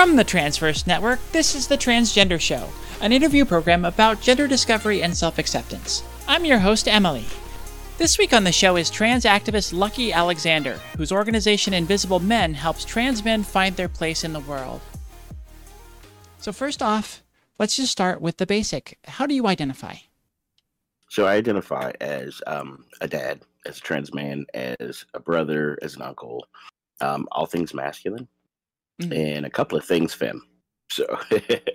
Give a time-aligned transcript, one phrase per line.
[0.00, 2.70] From the Transverse Network, this is The Transgender Show,
[3.02, 6.02] an interview program about gender discovery and self acceptance.
[6.26, 7.26] I'm your host, Emily.
[7.98, 12.86] This week on the show is trans activist Luckie Alexander, whose organization Invisible Men helps
[12.86, 14.80] trans men find their place in the world.
[16.38, 17.22] So, first off,
[17.58, 18.96] let's just start with the basic.
[19.04, 19.96] How do you identify?
[21.10, 25.96] So, I identify as um, a dad, as a trans man, as a brother, as
[25.96, 26.46] an uncle,
[27.02, 28.26] um, all things masculine,
[29.00, 29.12] mm-hmm.
[29.12, 30.42] and a couple of things fem.
[30.90, 31.04] So,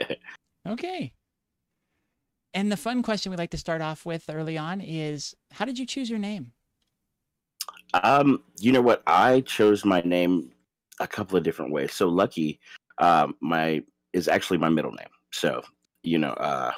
[0.68, 1.14] okay.
[2.54, 5.78] And the fun question we like to start off with early on is how did
[5.78, 6.52] you choose your name?
[7.94, 9.04] Um, you know what?
[9.08, 10.52] I chose my name
[11.00, 11.94] a couple of different ways.
[11.94, 12.60] So Luckie,
[13.00, 13.84] um, my
[14.14, 15.10] is actually my middle name.
[15.32, 15.62] So,
[16.04, 16.72] you know, uh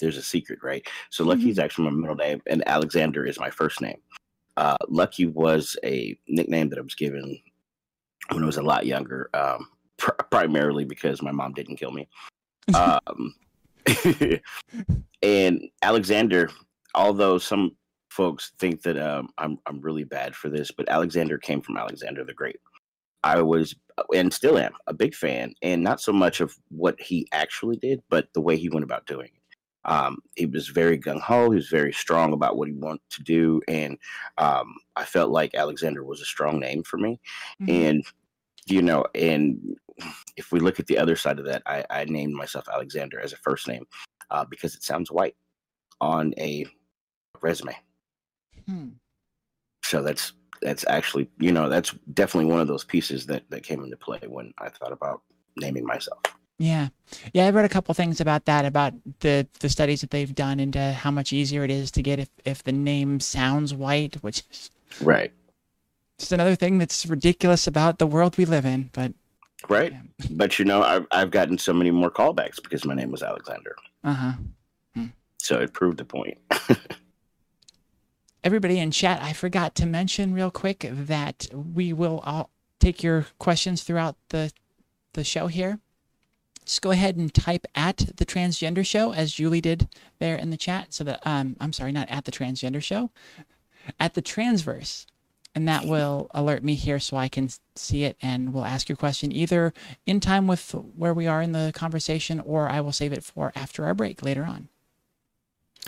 [0.00, 0.86] there's a secret, right?
[1.10, 1.50] So Luckie mm-hmm.
[1.50, 3.98] is actually my middle name and Alexander is my first name.
[4.56, 7.38] Uh Luckie was a nickname that I was given
[8.30, 9.68] when I was a lot younger, um,
[10.02, 12.08] pr- primarily because my mom didn't kill me.
[12.76, 13.34] Um,
[15.22, 16.48] and Alexander,
[16.94, 17.72] although some
[18.08, 22.22] folks think that um, I'm I'm really bad for this, but Alexander came from Alexander
[22.22, 22.60] the Great.
[23.24, 23.74] I was
[24.14, 28.00] and still am a big fan, and not so much of what he actually did,
[28.08, 29.90] but the way he went about doing it.
[29.90, 31.50] Um, he was very gung ho.
[31.50, 33.98] He was very strong about what he wanted to do, and
[34.38, 37.18] um, I felt like Alexander was a strong name for me.
[37.60, 37.70] Mm-hmm.
[37.70, 38.04] And
[38.66, 39.76] you know, and
[40.36, 43.32] if we look at the other side of that, I, I named myself Alexander as
[43.32, 43.84] a first name
[44.30, 45.36] uh, because it sounds white
[46.00, 46.66] on a
[47.40, 47.76] resume.
[48.66, 48.88] Hmm.
[49.84, 50.32] So that's
[50.62, 54.20] that's actually you know that's definitely one of those pieces that that came into play
[54.26, 55.22] when I thought about
[55.56, 56.20] naming myself.
[56.58, 56.88] Yeah,
[57.32, 57.46] yeah.
[57.46, 60.92] I read a couple things about that about the the studies that they've done into
[60.92, 64.70] how much easier it is to get if if the name sounds white, which is
[65.00, 65.32] right.
[66.18, 69.12] Just another thing that's ridiculous about the world we live in, but
[69.68, 69.92] right.
[69.92, 70.26] Yeah.
[70.30, 73.76] But you know, I've I've gotten so many more callbacks because my name was Alexander.
[74.04, 74.32] Uh huh.
[74.94, 75.06] Hmm.
[75.38, 76.38] So it proved the point.
[78.44, 82.50] Everybody in chat, I forgot to mention real quick that we will all
[82.80, 84.52] take your questions throughout the
[85.14, 85.78] the show here.
[86.64, 89.88] Just go ahead and type at the transgender show as Julie did
[90.20, 90.94] there in the chat.
[90.94, 93.10] So that um, I'm sorry, not at the transgender show,
[93.98, 95.06] at the transverse
[95.54, 98.96] and that will alert me here so I can see it and we'll ask your
[98.96, 99.72] question either
[100.06, 103.52] in time with where we are in the conversation or I will save it for
[103.54, 104.68] after our break later on.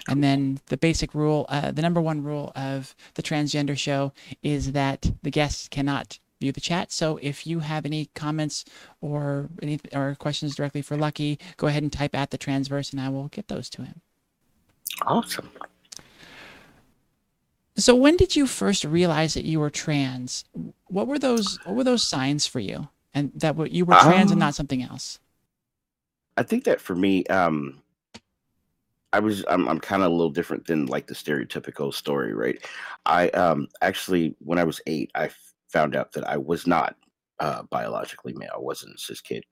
[0.08, 4.72] And then the basic rule, uh, the number one rule of the transgender show is
[4.72, 6.92] that the guests cannot view the chat.
[6.92, 8.64] So if you have any comments
[9.00, 13.00] or any or questions directly for Luckie, go ahead and type at the transverse and
[13.00, 14.03] I will get those to him.
[15.03, 15.48] Awesome.
[17.76, 20.44] So when did you first realize that you were trans?
[20.86, 22.88] What were those what were those signs for you?
[23.12, 25.18] And that you were trans um, and not something else?
[26.36, 27.82] I think that for me um
[29.12, 32.64] I was I'm I'm kind of a little different than like the stereotypical story, right?
[33.06, 35.30] I um actually when I was 8, I
[35.68, 36.94] found out that I was not
[37.41, 38.52] uh biologically male.
[38.54, 39.44] I wasn't a cis kid.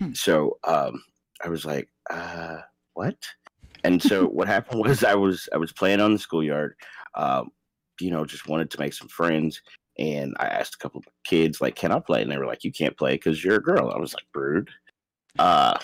[0.00, 0.12] Hmm.
[0.14, 1.02] So um
[1.44, 2.58] I was like, uh
[2.94, 3.16] what?
[3.84, 6.74] And so what happened was I was I was playing on the schoolyard.
[7.14, 7.50] Um,
[8.00, 9.62] you know, just wanted to make some friends.
[9.98, 12.22] And I asked a couple of kids, like, can I play?
[12.22, 13.90] And they were like, you can't play because you're a girl.
[13.94, 14.70] I was like, rude.
[15.38, 15.78] Uh,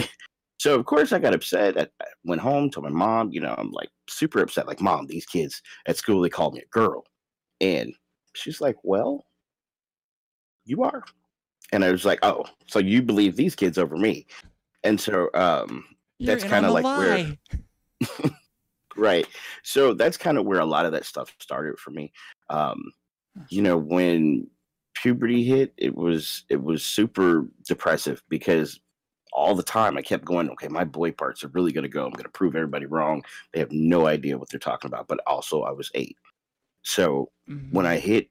[0.58, 1.76] so, of course, I got upset.
[1.78, 1.86] I
[2.24, 4.66] went home, told my mom, you know, I'm like super upset.
[4.66, 7.04] Like, mom, these kids at school, they called me a girl.
[7.60, 7.94] And
[8.34, 9.26] she's like, well,
[10.64, 11.04] you are.
[11.72, 14.26] And I was like, oh, so you believe these kids over me.
[14.84, 15.84] And so um,
[16.20, 17.36] that's kind of like lie.
[18.08, 18.30] where.
[18.98, 19.26] right.
[19.62, 22.12] So that's kind of where a lot of that stuff started for me.
[22.50, 22.92] Um
[23.48, 24.48] you know when
[24.94, 28.80] puberty hit it was it was super depressive because
[29.32, 32.04] all the time i kept going okay my boy parts are really going to go.
[32.04, 33.22] I'm going to prove everybody wrong.
[33.52, 36.16] They have no idea what they're talking about but also i was eight.
[36.82, 37.74] So mm-hmm.
[37.74, 38.28] when i hit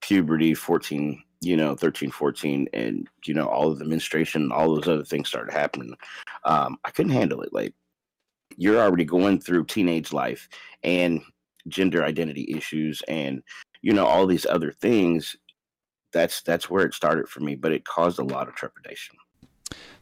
[0.00, 4.88] puberty 14 you know 13 14 and you know all of the menstruation all those
[4.88, 5.94] other things started happening
[6.44, 7.52] um i couldn't handle it.
[7.52, 7.74] Like
[8.56, 10.48] you're already going through teenage life
[10.82, 11.20] and
[11.68, 13.42] gender identity issues and
[13.82, 15.36] you know all these other things
[16.12, 19.16] that's that's where it started for me but it caused a lot of trepidation.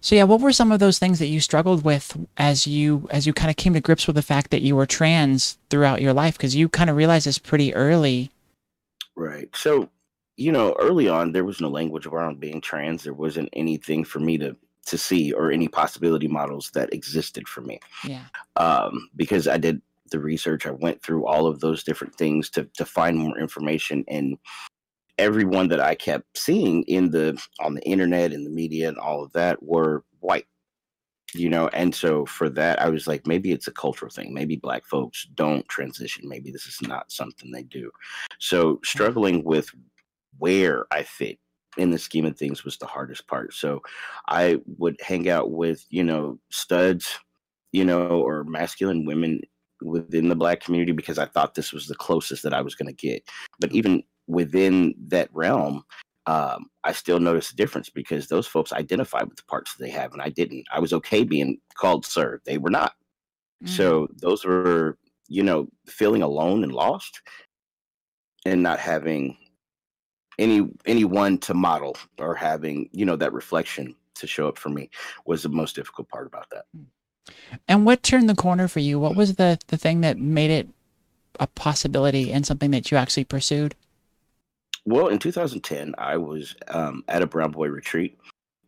[0.00, 3.26] So yeah what were some of those things that you struggled with as you as
[3.26, 6.12] you kind of came to grips with the fact that you were trans throughout your
[6.12, 6.36] life?
[6.36, 8.30] Because you kind of realized this pretty early.
[9.16, 9.54] Right.
[9.54, 9.90] So
[10.36, 13.02] you know early on there was no language around being trans.
[13.02, 14.56] There wasn't anything for me to
[14.88, 17.79] to see or any possibility models that existed for me.
[18.05, 18.25] Yeah.
[18.56, 19.81] Um, because I did
[20.11, 24.05] the research, I went through all of those different things to to find more information
[24.08, 24.38] and
[25.19, 29.23] everyone that I kept seeing in the on the internet and the media and all
[29.23, 30.46] of that were white.
[31.35, 34.32] You know, and so for that, I was like, maybe it's a cultural thing.
[34.32, 36.26] Maybe black folks don't transition.
[36.26, 37.90] Maybe this is not something they do.
[38.38, 39.69] So struggling with
[40.38, 41.38] where I fit
[41.78, 43.54] in the scheme of things was the hardest part.
[43.54, 43.82] So
[44.28, 47.19] I would hang out with, you know, studs,
[47.72, 49.40] you know, or masculine women
[49.80, 52.88] within the black community because I thought this was the closest that I was going
[52.88, 53.22] to get.
[53.60, 55.84] But even within that realm,
[56.26, 59.90] um, I still noticed a difference because those folks identify with the parts that they
[59.90, 60.66] have, and I didn't.
[60.70, 62.92] I was okay being called sir; they were not.
[63.64, 63.75] Mm-hmm.
[63.75, 64.98] So those were,
[65.28, 67.22] you know, feeling alone and lost,
[68.44, 69.38] and not having
[70.38, 74.90] any anyone to model or having you know that reflection to show up for me
[75.25, 76.64] was the most difficult part about that.
[77.67, 78.99] And what turned the corner for you?
[78.99, 80.69] What was the the thing that made it
[81.40, 83.75] a possibility and something that you actually pursued?
[84.85, 88.19] Well, in 2010, I was um, at a Brown Boi retreat,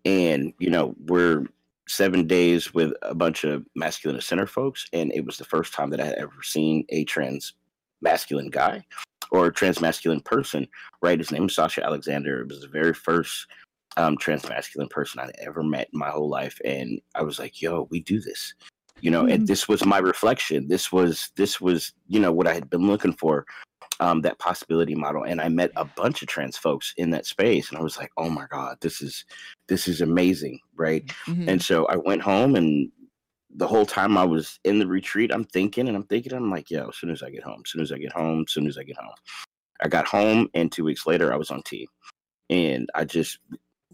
[0.04, 1.46] and you know we're
[1.88, 5.90] seven days with a bunch of masculine center folks, and it was the first time
[5.90, 7.54] that I had ever seen a trans
[8.02, 8.84] masculine guy
[9.30, 10.66] or a trans masculine person.
[11.02, 12.40] Right, his name is Sasha Alexander.
[12.40, 13.46] It was the very first
[13.96, 17.60] um, trans masculine person I'd ever met in my whole life, and I was like,
[17.60, 18.54] "Yo, we do this."
[19.00, 19.32] You know, mm-hmm.
[19.32, 20.68] and this was my reflection.
[20.68, 23.46] This was this was you know what I had been looking for
[24.00, 27.68] um, that possibility model and i met a bunch of trans folks in that space
[27.68, 29.24] and i was like oh my god this is
[29.68, 31.48] this is amazing right mm-hmm.
[31.48, 32.90] and so i went home and
[33.56, 36.70] the whole time i was in the retreat i'm thinking and i'm thinking i'm like
[36.70, 38.66] yo as soon as i get home as soon as i get home as soon
[38.66, 39.14] as i get home.
[39.82, 41.88] I got home and two weeks later i was on t.
[42.48, 43.38] And i just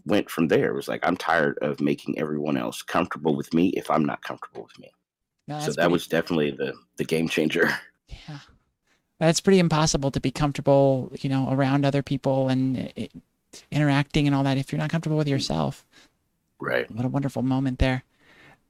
[0.05, 0.69] went from there.
[0.69, 4.21] It was like i'm tired of making everyone else comfortable with me if i'm not
[4.21, 4.91] comfortable with me.
[5.47, 5.91] No, so that pretty...
[5.91, 7.69] was definitely the the game changer.
[8.29, 8.39] Yeah.
[9.19, 13.07] That's pretty impossible to be comfortable, you know, around other people and it, eh,
[13.71, 15.85] interacting and all that if you're not comfortable with yourself.
[16.59, 16.89] Right.
[16.91, 18.03] What a wonderful moment there.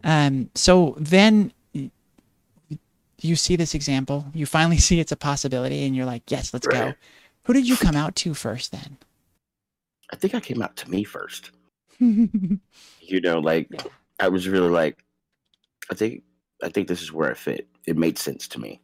[0.03, 1.51] Um, so then
[3.19, 6.67] you see this example, you finally see it's a possibility, and you're like, yes, let's
[6.67, 6.91] right.
[6.91, 6.93] go.
[7.43, 8.97] Who did you come out to first then?
[10.11, 11.51] I think I came out to me first.
[11.99, 12.59] you
[13.21, 13.69] know, like.
[14.19, 15.03] I was really like,
[15.91, 16.23] I think
[16.63, 17.67] I think this is where I fit.
[17.85, 18.81] It made sense to me.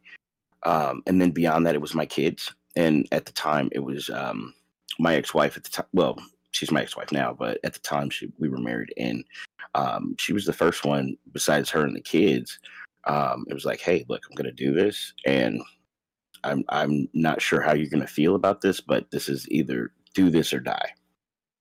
[0.62, 2.54] Um, and then beyond that, it was my kids.
[2.76, 4.54] And at the time, it was um,
[4.98, 5.56] my ex-wife.
[5.56, 6.16] At the time, well,
[6.52, 9.24] she's my ex-wife now, but at the time, she we were married, and
[9.74, 12.58] um, she was the first one besides her and the kids.
[13.06, 15.60] Um, it was like, hey, look, I'm going to do this, and
[16.42, 19.92] I'm I'm not sure how you're going to feel about this, but this is either
[20.14, 20.92] do this or die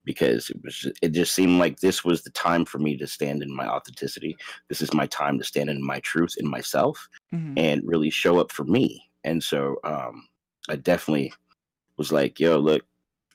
[0.06, 3.42] because it was it just seemed like this was the time for me to stand
[3.42, 4.38] in my authenticity.
[4.69, 7.54] This is my time to stand in my truth in myself mm-hmm.
[7.57, 9.04] and really show up for me.
[9.24, 10.27] And so um,
[10.69, 11.33] I definitely
[11.98, 12.83] was like, yo, look,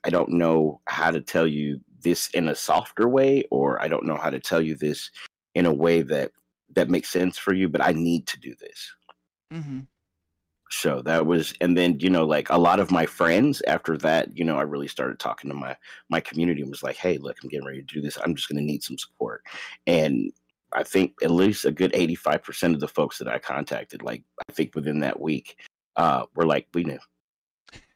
[0.04, 4.06] I don't know how to tell you this in a softer way, or I don't
[4.06, 5.10] know how to tell you this
[5.54, 6.32] in a way that
[6.74, 8.94] that makes sense for you, but I need to do this.
[9.52, 9.80] Mm-hmm.
[10.70, 14.36] Show that was and then you know like a lot of my friends after that
[14.36, 15.74] you know i really started talking to my
[16.10, 18.18] my community and was like hey look i'm getting ready to do this.
[18.22, 19.42] I'm just going to need some support.
[19.86, 20.30] And
[20.74, 24.52] i think at least a good 85% of the folks that i contacted like i
[24.52, 25.56] think within that week
[25.96, 27.00] uh were like we knew.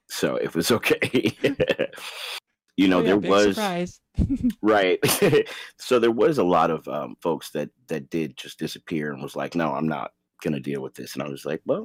[0.09, 1.37] So it was okay
[2.77, 4.01] you know oh, yeah, there was
[4.63, 4.99] right
[5.79, 9.37] so there was a lot of um, folks that that did just disappear and was
[9.37, 10.13] like no i'm not
[10.43, 11.85] gonna deal with this and i was like well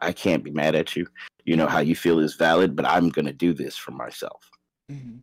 [0.00, 1.06] I can't be mad at you.
[1.44, 4.48] You know how you feel is valid, but I'm to do this for myself.
[4.90, 5.18] Mm-hmm.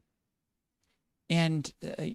[1.29, 2.05] And uh,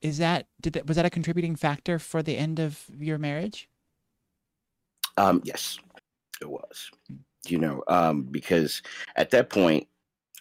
[0.00, 3.68] is that did that was that a contributing factor for the end of your marriage?
[5.16, 5.78] Um, yes,
[6.40, 6.90] it was.
[7.10, 7.18] Mm.
[7.48, 8.82] You know, um, because
[9.14, 9.86] at that point,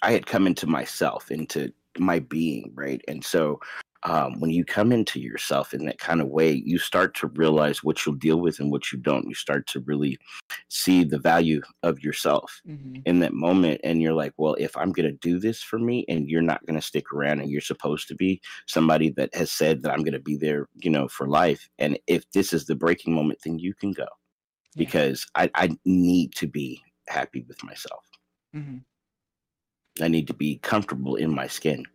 [0.01, 3.59] I had come into myself, into my being, right, and so
[4.05, 7.83] um, when you come into yourself in that kind of way, you start to realize
[7.83, 9.27] what you'll deal with and what you don't.
[9.27, 10.19] You start to really
[10.69, 12.97] see the value of yourself mm-hmm.
[13.05, 13.81] in that moment.
[13.83, 16.63] And you're like, well, if I'm going to do this for me and you're not
[16.67, 20.03] going to stick around and you're supposed to be somebody that has said that I'm
[20.03, 21.67] going to be there, you know, for life.
[21.79, 24.07] And if this is the breaking moment, then you can go yeah.
[24.77, 28.05] because I, I need to be happy with myself.
[28.55, 28.77] Mm-hmm.
[30.01, 31.85] I need to be comfortable in my skin.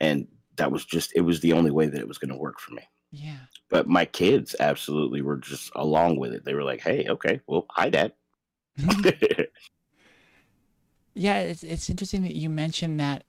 [0.00, 2.60] And that was just it was the only way that it was going to work
[2.60, 2.82] for me.
[3.10, 3.36] Yeah.
[3.68, 6.44] But my kids absolutely were just along with it.
[6.44, 8.12] They were like, "Hey, okay, well, hi, dad."
[11.14, 13.24] yeah, it's it's interesting that you mentioned that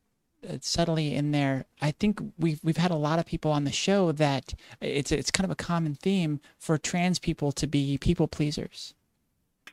[0.47, 1.65] uh, subtly in there.
[1.81, 5.31] I think we've we've had a lot of people on the show that it's it's
[5.31, 8.93] kind of a common theme for trans people to be people pleasers.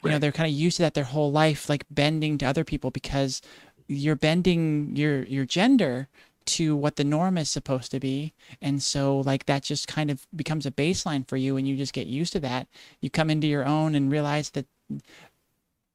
[0.02, 0.10] Right.
[0.10, 2.64] You know, they're kind of used to that their whole life, like bending to other
[2.64, 3.42] people because
[3.88, 6.08] you're bending your your gender
[6.46, 10.26] to what the norm is supposed to be and so like that just kind of
[10.36, 12.68] becomes a baseline for you and you just get used to that
[13.00, 14.66] you come into your own and realize that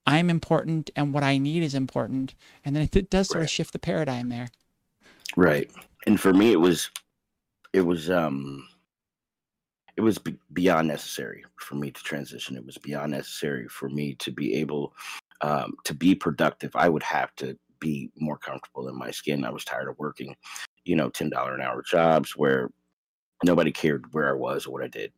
[0.08, 3.46] i'm important and what i need is important and then it does sort Right.
[3.46, 4.50] of shift the paradigm there
[5.38, 5.72] Right.
[6.08, 6.90] And for me, it was,
[7.74, 8.68] it was, um,
[9.98, 12.58] it was be- beyond necessary for me to transition.
[12.58, 14.94] It was beyond necessary for me to be able,
[15.42, 16.76] um, to be productive.
[16.76, 19.46] I would have to be more comfortable in my skin.
[19.46, 20.36] I was tired of working,
[20.86, 22.70] you know, ten dollar an hour jobs where
[23.44, 25.12] nobody cared where I was or what I did.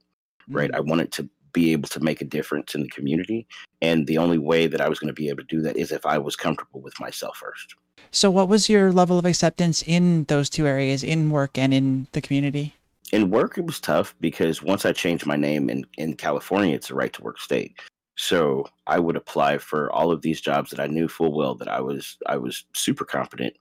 [0.50, 0.70] Right.
[0.72, 0.78] Mm-hmm.
[0.78, 3.46] I wanted to be able to make a difference in the community,
[3.82, 5.92] and the only way that I was going to be able to do that is
[5.92, 7.76] if I was comfortable with myself first.
[8.12, 12.08] so what was your level of acceptance in those two areas in work and in
[12.12, 12.74] the community
[13.12, 16.90] in work it was tough because once i changed my name in, in california it's
[16.90, 17.74] a right to work state
[18.18, 21.68] so i would apply for all of these jobs that i knew full well that
[21.68, 23.56] i was i was super competent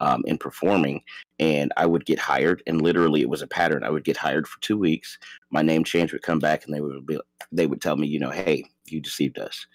[0.00, 1.02] um, in performing
[1.38, 3.84] and i would get hired and literally it was a pattern.
[3.84, 5.18] I would get hired for two weeks
[5.50, 7.18] my name change would come back and they would be
[7.52, 9.66] they would tell me you know hey you deceived us.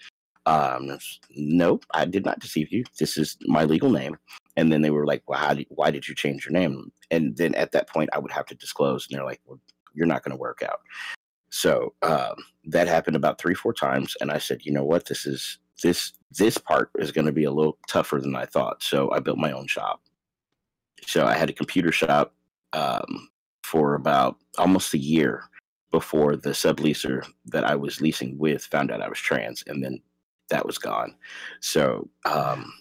[0.45, 0.97] Um
[1.31, 2.83] nope i did not deceive you.
[2.99, 4.17] This is my legal name.
[4.57, 6.91] And then they were like well did, why did you change your name?
[7.11, 9.59] And then at that point i would have to disclose and they're like well
[9.93, 10.81] you're not going to work out
[11.49, 15.25] so um, that happened about three four times and i said you know what this
[15.25, 19.11] is this this part is going to be a little tougher than i thought so
[19.11, 20.01] i built my own shop
[21.05, 22.33] so i had a computer shop
[22.73, 23.29] um,
[23.63, 25.43] for about almost a year
[25.91, 29.99] before the subleaser that i was leasing with found out i was trans and then
[30.49, 31.15] that was gone
[31.61, 32.71] so um,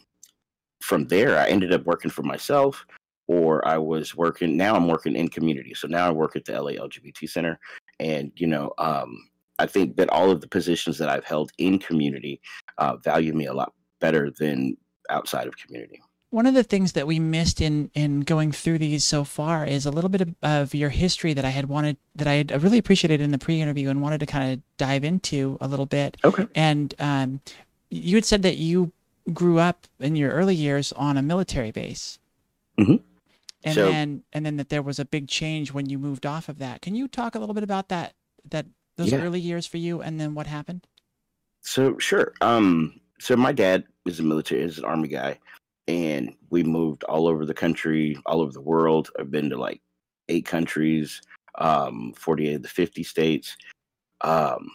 [0.83, 2.85] from there i ended up working for myself
[3.29, 4.57] or I was working.
[4.57, 5.75] Now I'm working in community.
[5.75, 7.61] So now I work at the LA LGBT Center,
[8.01, 9.29] and you know, um,
[9.59, 12.41] I think that all of the positions that I've held in community
[12.79, 14.77] uh, value me a lot better than
[15.11, 16.01] outside of community.
[16.31, 19.87] One of the things that we missed in in going through these so far is
[19.87, 22.79] a little bit of, of your history that I had wanted that I had really
[22.79, 26.19] appreciated in the pre-interview and wanted to kind of dive into a little bit.
[26.25, 26.47] Okay.
[26.55, 27.41] And um,
[27.91, 28.93] you had said that you
[29.33, 32.19] grew up in your early years on a military base.
[32.79, 33.01] Mhm.
[33.65, 36.49] And So- then and then that there was a big change when you moved off
[36.49, 36.81] of that.
[36.83, 38.15] Can you talk a little bit about that
[38.51, 39.21] that those Yeah.
[39.23, 40.87] early years for you and then what happened?
[41.61, 42.35] So sure.
[42.41, 45.39] Um, so my dad is a military, is an army guy,
[45.89, 49.11] and we moved all over the country, all over the world.
[49.19, 49.81] I've been to like
[50.29, 51.21] eight countries,
[51.57, 53.57] um, 48 of the 50 states.
[54.21, 54.71] Um,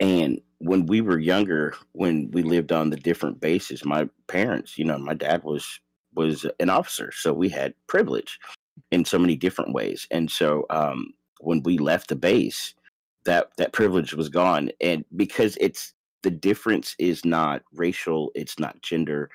[0.00, 4.84] and when we were younger, when we lived on the different bases, my parents, you
[4.84, 5.78] know, my dad was
[6.16, 8.38] was an officer, so we had privilege
[8.90, 10.06] in so many different ways.
[10.10, 12.74] And so um, when we left the base,
[13.24, 15.92] that that privilege was gone, and because it's
[16.22, 19.30] the difference is not racial, it's not gender.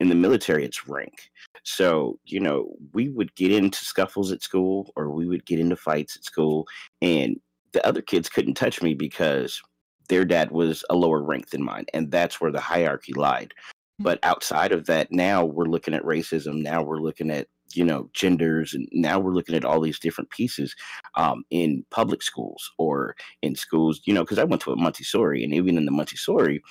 [0.00, 1.30] In the military, it's rank.
[1.62, 5.76] So you know, we would get into scuffles at school, or we would get into
[5.76, 6.66] fights at school,
[7.00, 7.40] and
[7.72, 9.62] the other kids couldn't touch me because
[10.08, 13.52] their dad was a lower rank than mine, and that's where the hierarchy lied.
[13.98, 16.62] But outside of that, now we're looking at racism.
[16.62, 20.30] Now we're looking at you know genders, and now we're looking at all these different
[20.30, 20.74] pieces
[21.16, 24.00] um, in public schools or in schools.
[24.04, 26.62] You know, because I went to a Montessori, and even in the Montessori,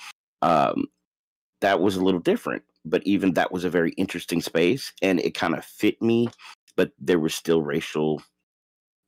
[0.42, 0.86] um,
[1.60, 2.62] that was a little different.
[2.84, 6.28] But even that was a very interesting space, and it kind of fit me.
[6.76, 8.22] But there was still racial,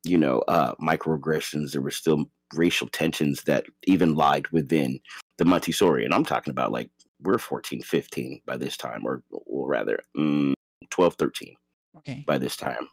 [0.02, 1.72] you know, uh, microaggressions.
[1.72, 5.00] There were still racial tensions that even lied within
[5.36, 6.04] the Montessori.
[6.04, 6.90] And I'm talking about like
[7.22, 10.52] we're 14, 15 by this time, or, or rather mm,
[10.90, 11.54] 12, 13
[11.98, 12.24] Okay.
[12.26, 12.88] by this time.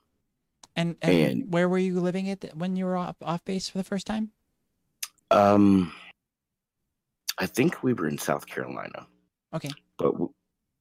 [0.76, 3.70] And, and and- where were you living at th- when you were off, off base
[3.70, 4.32] for the first time?
[5.32, 5.92] Um,
[7.38, 9.08] I think we were in South Carolina.
[9.54, 9.70] Okay.
[9.98, 10.14] But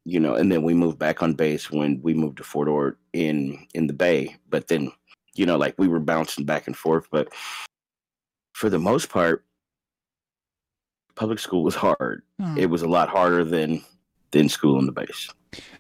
[0.07, 2.99] you know, and then we moved back on base when we moved to Fort Ord
[3.15, 4.37] in in the Bay.
[4.51, 4.93] But then,
[5.35, 7.07] you know, like we were bouncing back and forth.
[7.11, 7.33] But
[8.53, 9.45] for the most part,
[11.15, 12.23] public school was hard.
[12.41, 12.55] Oh.
[12.57, 13.83] It was a lot harder than
[14.33, 15.31] than school on the base.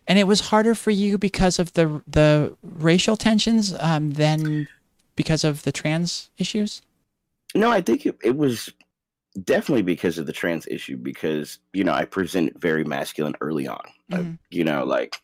[0.07, 4.69] and it was harder for you because of the the racial tensions um, than
[5.17, 6.83] because of the trans issues.
[7.55, 8.71] No, I think it, it was
[9.43, 13.81] definitely because of the trans issue because you know I presented very masculine early on.
[14.13, 14.39] Mhm.
[14.51, 15.17] you know, like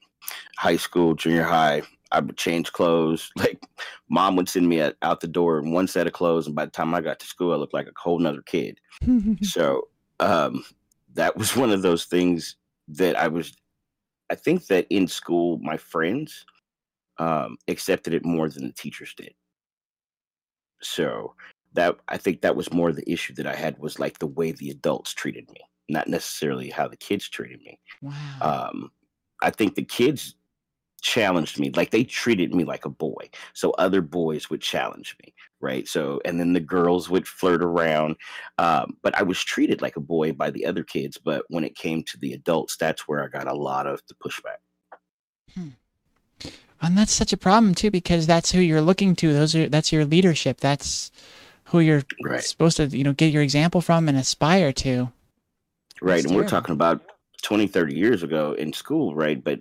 [0.56, 3.30] high school, junior high, I would change clothes.
[3.36, 3.60] Like
[4.08, 6.64] mom would send me out out the door in one set of clothes, and by
[6.64, 8.80] the time I got to school, I looked like a whole nother kid.
[9.42, 9.86] so
[10.20, 10.64] um,
[11.14, 12.56] that was one of those things
[12.88, 13.52] that I was.
[14.30, 16.44] I think that in school, my friends
[17.18, 19.34] um, accepted it more than the teachers did.
[20.82, 21.34] So
[21.72, 24.52] that I think that was more the issue that I had was like the way
[24.52, 28.68] the adults treated me, not necessarily how the kids treated me wow.
[28.70, 28.90] um,
[29.42, 30.34] I think the kids
[31.00, 35.32] challenged me like they treated me like a boy so other boys would challenge me
[35.60, 38.16] right so and then the girls would flirt around
[38.58, 41.74] um, but i was treated like a boy by the other kids but when it
[41.74, 44.60] came to the adults that's where i got a lot of the pushback
[45.54, 45.68] hmm.
[46.82, 49.92] and that's such a problem too because that's who you're looking to those are that's
[49.92, 51.10] your leadership that's
[51.64, 52.42] who you're right.
[52.42, 55.10] supposed to you know get your example from and aspire to
[56.00, 56.36] right that's and terrible.
[56.36, 57.02] we're talking about
[57.42, 59.60] 20 30 years ago in school right but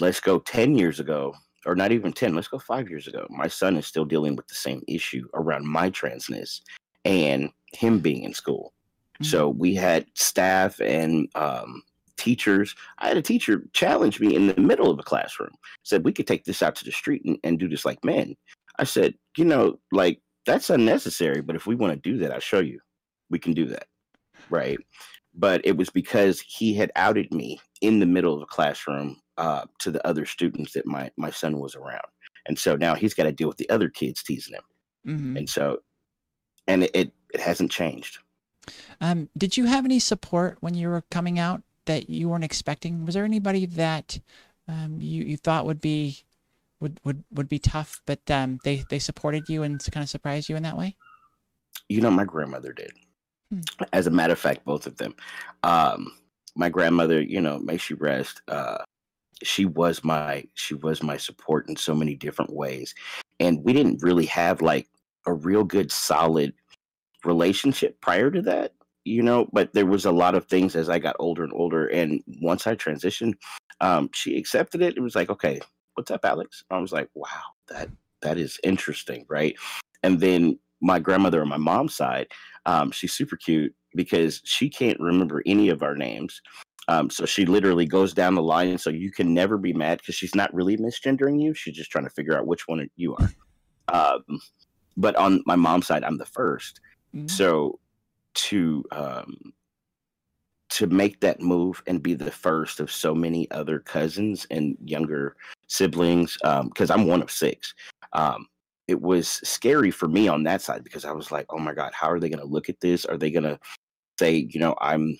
[0.00, 1.34] let's go 10 years ago
[1.66, 4.46] or not even 10 let's go five years ago my son is still dealing with
[4.48, 6.60] the same issue around my transness
[7.04, 8.72] and him being in school.
[9.14, 9.24] Mm-hmm.
[9.24, 11.82] so we had staff and um,
[12.16, 12.76] teachers.
[12.98, 15.50] I had a teacher challenge me in the middle of a classroom
[15.82, 18.36] said we could take this out to the street and, and do this like men.
[18.78, 22.40] I said you know like that's unnecessary but if we want to do that i'll
[22.40, 22.80] show you.
[23.30, 23.86] We can do that.
[24.50, 24.78] Right?
[25.34, 29.64] But it was because he had outed me in the middle of a classroom uh,
[29.78, 32.06] to the other students that my my son was around,
[32.46, 34.62] and so now he's got to deal with the other kids teasing him,
[35.06, 35.36] mm-hmm.
[35.36, 35.78] and so,
[36.66, 38.18] and it, it, it hasn't changed.
[39.00, 43.04] Um, did you have any support when you were coming out that you weren't expecting?
[43.04, 44.18] Was there anybody that
[44.68, 46.24] um, you you thought would be
[46.80, 50.48] would would would be tough, but um, they they supported you and kind of surprised
[50.48, 50.96] you in that way?
[51.88, 52.92] You know, my grandmother did.
[53.50, 53.60] Hmm.
[53.92, 55.14] As a matter of fact, both of them.
[55.62, 56.12] Um,
[56.58, 58.42] my grandmother, you know, may she rest.
[58.48, 58.78] Uh,
[59.42, 62.94] she was my she was my support in so many different ways
[63.38, 64.88] and we didn't really have like
[65.26, 66.52] a real good solid
[67.24, 68.72] relationship prior to that
[69.04, 71.86] you know but there was a lot of things as i got older and older
[71.86, 73.34] and once i transitioned
[73.80, 75.60] um, she accepted it it was like okay
[75.94, 77.28] what's up alex i was like wow
[77.68, 77.88] that
[78.22, 79.56] that is interesting right
[80.02, 82.26] and then my grandmother on my mom's side
[82.66, 86.40] um, she's super cute because she can't remember any of our names
[86.88, 90.14] um, so she literally goes down the line, so you can never be mad because
[90.14, 91.52] she's not really misgendering you.
[91.52, 93.30] She's just trying to figure out which one you are.
[93.90, 94.40] Um,
[94.96, 96.72] but on my mom's side, I'm the 1st
[97.14, 97.26] mm-hmm.
[97.26, 97.78] So
[98.34, 99.34] to um,
[100.70, 105.36] to make that move and be the first of so many other cousins and younger
[105.66, 107.74] siblings, because um, I'm one of six.
[108.12, 108.46] Um,
[108.86, 111.92] it was scary for me on that side because I was like, oh my God,
[111.94, 113.04] how are they going to look at this?
[113.04, 113.58] Are they going to
[114.18, 115.18] say, you know, I'm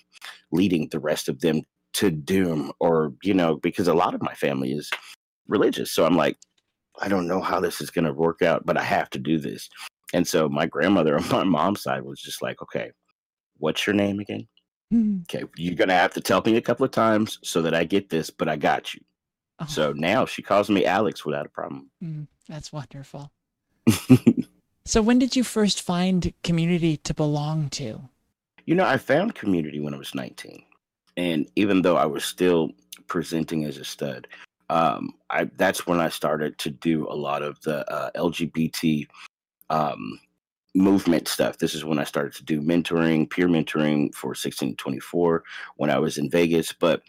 [0.51, 1.61] leading the rest of them
[1.93, 4.89] to doom or, you know, because a lot of my family is
[5.47, 5.91] religious.
[5.91, 6.37] So I'm like,
[7.01, 9.39] I don't know how this is going to work out, but I have to do
[9.39, 9.69] this.
[10.13, 12.91] And so my grandmother on my mom's side was just like, okay,
[13.57, 14.47] what's your name again?
[14.93, 15.21] Mm-hmm.
[15.21, 17.83] Okay, you're going to have to tell me a couple of times so that I
[17.83, 19.01] get this, but I got you.
[19.59, 19.65] Oh.
[19.67, 21.89] So now she calls me Alex without a problem.
[22.03, 23.31] Mm, that's wonderful.
[24.85, 28.01] so when did you first find community to belong to?
[28.69, 30.63] You know, I found community when I was 19.
[31.17, 32.69] And even though I was still
[33.07, 34.27] presenting as a stud,
[34.69, 39.07] um, I, that's when I started to do a lot of the uh, LGBT
[39.71, 40.19] um,
[40.75, 41.57] movement stuff.
[41.57, 45.43] This is when I started to do mentoring, peer mentoring for 1624
[45.77, 46.71] when I was in Vegas.
[46.71, 47.01] But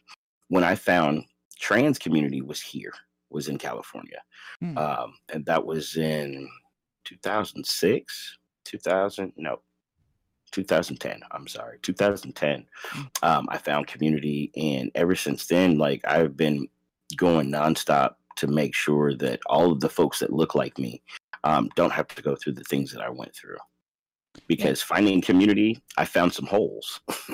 [0.49, 1.27] when I found
[1.59, 2.95] trans community was here,
[3.29, 4.23] was in California.
[4.61, 4.79] Hmm.
[4.79, 6.49] Um, and that was in
[7.05, 9.61] 2006, 2000, no,
[10.53, 13.09] 2010 i'm sorry 2010 mm.
[13.23, 16.67] um, i found community and ever since then like i've been
[17.17, 21.03] going nonstop to make sure that all of the folks that look like me
[21.45, 23.57] um, don't have to go through the things that i went through
[24.47, 24.95] because yeah.
[24.95, 27.01] finding community i found some holes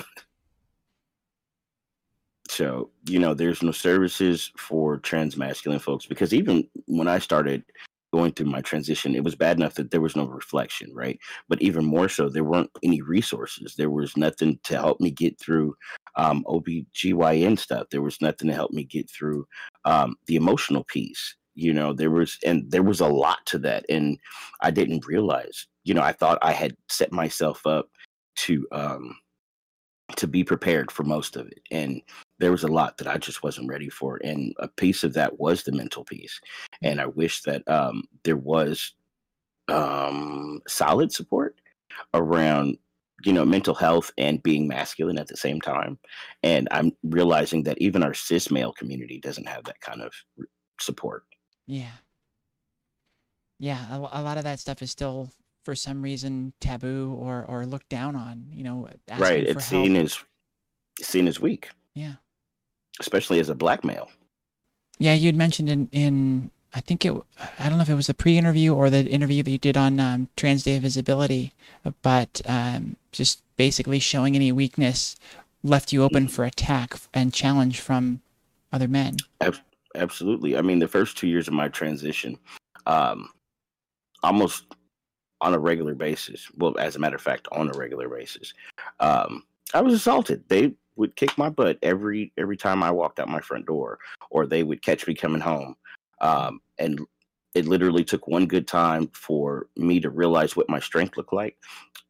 [2.49, 7.63] so you know there's no services for trans masculine folks because even when i started
[8.13, 11.19] going through my transition, it was bad enough that there was no reflection, right?
[11.49, 13.75] But even more so, there weren't any resources.
[13.75, 15.75] There was nothing to help me get through
[16.15, 17.87] um, OBGYN stuff.
[17.91, 19.45] There was nothing to help me get through
[19.85, 21.35] um, the emotional piece.
[21.55, 23.85] You know, there was, and there was a lot to that.
[23.89, 24.17] And
[24.61, 27.89] I didn't realize, you know, I thought I had set myself up
[28.37, 29.15] to, um,
[30.15, 31.59] to be prepared for most of it.
[31.69, 32.01] And
[32.39, 34.19] there was a lot that I just wasn't ready for.
[34.23, 36.39] And a piece of that was the mental piece.
[36.81, 38.93] And I wish that um, there was
[39.67, 41.59] um, solid support
[42.13, 42.77] around,
[43.25, 45.99] you know, mental health and being masculine at the same time.
[46.41, 50.13] And I'm realizing that even our cis male community doesn't have that kind of
[50.79, 51.23] support.
[51.65, 51.91] Yeah.
[53.59, 53.83] Yeah.
[53.91, 55.31] A, a lot of that stuff is still
[55.67, 60.17] for some reason taboo or or looked down on you know right it's seen as
[61.01, 62.13] seen as weak yeah
[62.99, 64.09] especially as a black male.
[64.99, 67.13] Yeah, you'd mentioned in in I think it
[67.59, 69.99] I don't know if it was a pre-interview or the interview that you did on
[69.99, 71.53] um, Trans Day of Visibility,
[72.01, 75.15] but um, just basically showing any weakness
[75.63, 78.21] left you open for attack and challenge from
[78.71, 79.17] other men.
[79.95, 80.55] Absolutely.
[80.55, 82.37] I mean, the first two years of my transition,
[82.85, 83.29] um,
[84.21, 84.65] almost
[85.41, 86.49] on a regular basis.
[86.55, 88.53] Well, as a matter of fact, on a regular basis,
[88.99, 90.43] um, I was assaulted.
[90.47, 94.45] They would kick my butt every every time I walked out my front door, or
[94.45, 95.75] they would catch me coming home.
[96.21, 96.99] Um, and
[97.53, 101.57] it literally took one good time for me to realize what my strength looked like,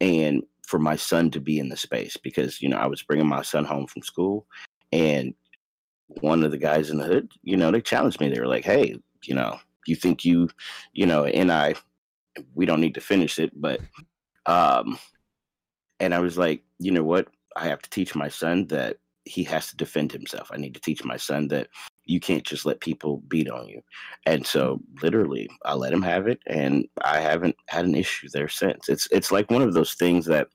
[0.01, 3.27] and for my son to be in the space because you know I was bringing
[3.27, 4.45] my son home from school,
[4.91, 5.33] and
[6.07, 8.29] one of the guys in the hood, you know, they challenged me.
[8.29, 10.49] They were like, "Hey, you know, you think you,
[10.93, 11.75] you know," and I,
[12.54, 13.80] we don't need to finish it, but,
[14.45, 14.97] um,
[16.00, 17.28] and I was like, you know what?
[17.56, 20.50] I have to teach my son that he has to defend himself.
[20.52, 21.67] I need to teach my son that
[22.06, 23.82] you can't just let people beat on you.
[24.26, 28.47] And so literally I let him have it and I haven't had an issue there
[28.47, 28.89] since.
[28.89, 30.47] It's it's like one of those things that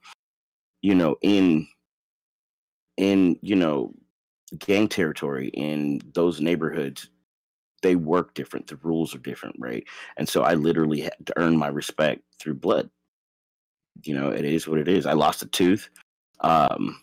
[0.80, 1.66] you know in
[2.96, 3.92] in you know
[4.58, 7.08] gang territory in those neighborhoods
[7.82, 9.84] they work different the rules are different right?
[10.16, 12.90] And so i literally had to earn my respect through blood.
[14.04, 15.06] You know it is what it is.
[15.06, 15.88] I lost a tooth
[16.40, 17.00] um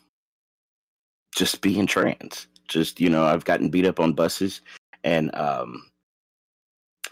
[1.36, 2.48] just being trans.
[2.68, 4.62] Just you know i've gotten beat up on buses
[5.04, 5.84] and um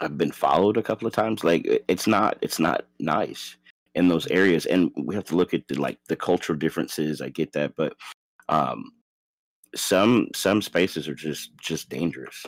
[0.00, 1.44] i've been followed a couple of times.
[1.44, 3.56] Like it's not it's not nice
[3.94, 4.66] in those areas.
[4.66, 7.20] And we have to look at the like the cultural differences.
[7.20, 7.94] I get that but
[8.48, 8.92] um
[9.74, 12.46] some some spaces are just just dangerous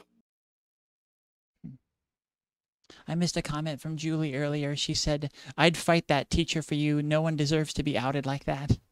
[3.08, 4.76] I missed a comment from Julie earlier.
[4.76, 7.02] She said, I'd fight that teacher for you.
[7.02, 8.78] No one deserves to be outed like that.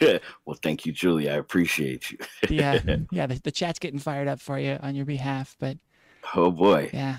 [0.00, 0.18] Yeah.
[0.44, 1.28] well, thank you, Julie.
[1.28, 2.18] I appreciate you.
[2.48, 2.80] yeah.
[3.10, 3.26] Yeah.
[3.26, 5.56] The, the chat's getting fired up for you on your behalf.
[5.58, 5.76] But
[6.36, 6.90] oh, boy.
[6.92, 7.16] Yeah.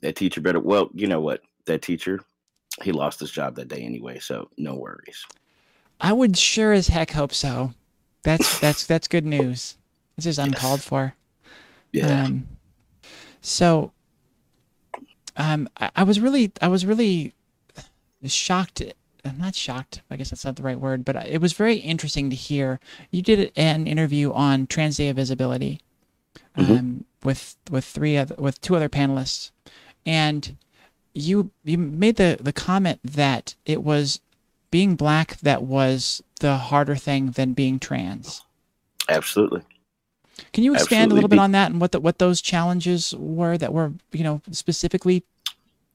[0.00, 0.58] That teacher better.
[0.58, 1.42] Well, you know what?
[1.66, 2.18] That teacher,
[2.82, 4.18] he lost his job that day anyway.
[4.18, 5.24] So no worries.
[6.00, 7.72] I would sure as heck hope so.
[8.24, 9.76] That's that's that's good news.
[10.16, 10.88] This is uncalled yes.
[10.88, 11.14] for.
[11.92, 12.24] Yeah.
[12.24, 12.48] Um,
[13.40, 13.92] so
[15.36, 17.34] um, I, I, was really, I was really
[18.26, 18.82] shocked.
[19.24, 20.02] I'm not shocked.
[20.10, 22.80] I guess that's not the right word, but it was very interesting to hear.
[23.10, 25.80] You did an interview on Trans Day of Visibility
[26.56, 26.72] mm-hmm.
[26.72, 29.50] um, with with three other, with two other panelists,
[30.04, 30.56] and
[31.14, 34.20] you you made the the comment that it was
[34.70, 38.42] being black that was the harder thing than being trans.
[39.08, 39.62] Absolutely.
[40.52, 41.12] Can you expand Absolutely.
[41.12, 44.24] a little bit on that and what the, what those challenges were that were you
[44.24, 45.24] know specifically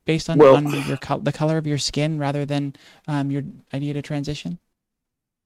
[0.05, 2.75] based on, well, on your the color of your skin rather than
[3.07, 4.57] um, your idea to transition?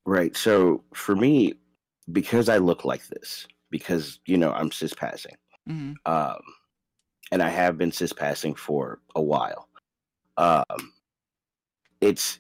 [0.05, 0.35] Right.
[0.37, 1.55] So for me,
[2.11, 5.35] because I look like this, because you know I'm cis passing,
[5.67, 5.93] mm-hmm.
[6.11, 6.39] um,
[7.31, 9.67] and I have been cis passing for a while.
[10.37, 10.93] Um,
[11.99, 12.39] it's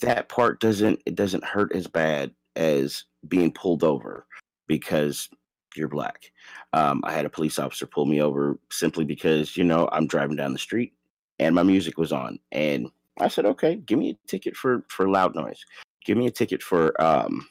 [0.00, 4.26] that part doesn't it doesn't hurt as bad as being pulled over
[4.66, 5.28] because
[5.76, 6.30] you're black.
[6.72, 10.36] Um, I had a police officer pull me over simply because, you know, I'm driving
[10.36, 10.92] down the street
[11.38, 12.38] and my music was on.
[12.52, 15.64] And I said, okay, give me a ticket for, for loud noise.
[16.04, 17.46] Give me a ticket for, um,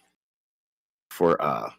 [1.10, 1.70] for, uh,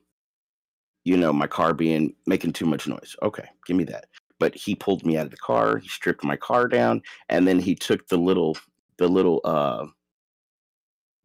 [1.04, 3.14] you know, my car being making too much noise.
[3.22, 4.06] Okay, give me that.
[4.38, 5.78] But he pulled me out of the car.
[5.78, 8.56] He stripped my car down, and then he took the little,
[8.96, 9.86] the little, uh,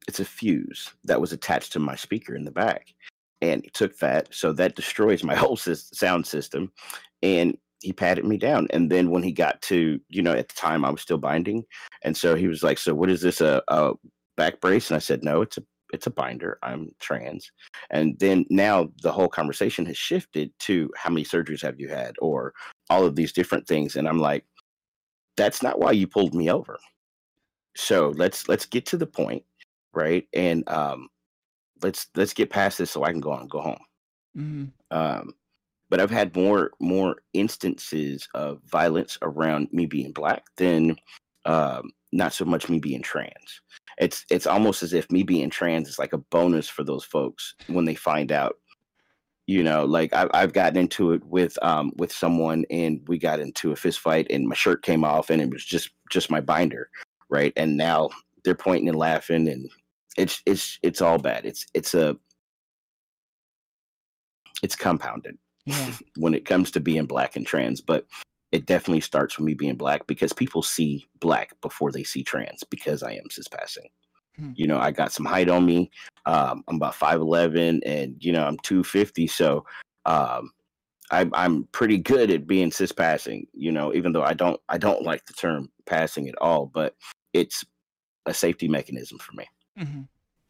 [0.07, 2.93] it's a fuse that was attached to my speaker in the back,
[3.41, 4.33] and took that.
[4.33, 6.71] So that destroys my whole sound system.
[7.21, 8.67] And he patted me down.
[8.71, 11.63] And then when he got to, you know, at the time I was still binding.
[12.03, 13.41] And so he was like, So what is this?
[13.41, 13.93] A, a
[14.35, 14.89] back brace?
[14.89, 16.59] And I said, No, it's a it's a binder.
[16.61, 17.51] I'm trans.
[17.89, 22.15] And then now the whole conversation has shifted to how many surgeries have you had
[22.19, 22.53] or
[22.89, 23.95] all of these different things.
[23.95, 24.45] And I'm like,
[25.35, 26.77] that's not why you pulled me over.
[27.75, 29.43] So let's let's get to the point,
[29.93, 30.27] right?
[30.33, 31.07] And um
[31.81, 33.83] let's let's get past this so I can go on and go home.
[34.37, 34.97] Mm-hmm.
[34.97, 35.33] Um,
[35.89, 40.95] but I've had more more instances of violence around me being black than
[41.45, 43.61] um, not so much me being trans.
[43.97, 47.55] It's it's almost as if me being trans is like a bonus for those folks
[47.67, 48.55] when they find out.
[49.47, 53.39] You know, like I've I've gotten into it with um with someone and we got
[53.39, 56.39] into a fist fight and my shirt came off and it was just just my
[56.39, 56.89] binder,
[57.29, 57.51] right?
[57.57, 58.09] And now
[58.43, 59.69] they're pointing and laughing and
[60.19, 61.45] it's it's it's all bad.
[61.45, 62.17] It's it's a
[64.61, 65.93] it's compounded yeah.
[66.17, 68.05] when it comes to being black and trans, but
[68.51, 72.63] it definitely starts with me being black because people see black before they see trans
[72.63, 73.89] because I am cis passing.
[74.37, 74.51] Hmm.
[74.55, 75.89] You know, I got some height on me.
[76.25, 79.25] Um, I'm about five eleven, and you know I'm two fifty.
[79.25, 79.65] So
[80.05, 80.51] um,
[81.11, 83.47] I, I'm pretty good at being cis passing.
[83.53, 86.95] You know, even though I don't I don't like the term passing at all, but
[87.33, 87.63] it's
[88.25, 89.45] a safety mechanism for me.
[89.79, 90.01] Mm-hmm.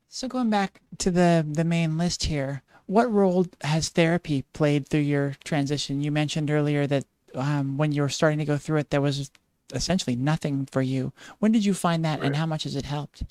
[0.08, 5.02] So going back to the the main list here, what role has therapy played through
[5.02, 6.02] your transition?
[6.02, 9.30] You mentioned earlier that um, when you were starting to go through it, there was
[9.74, 11.14] essentially nothing for you.
[11.38, 12.28] When did you find that, right.
[12.28, 13.24] and how much has it helped?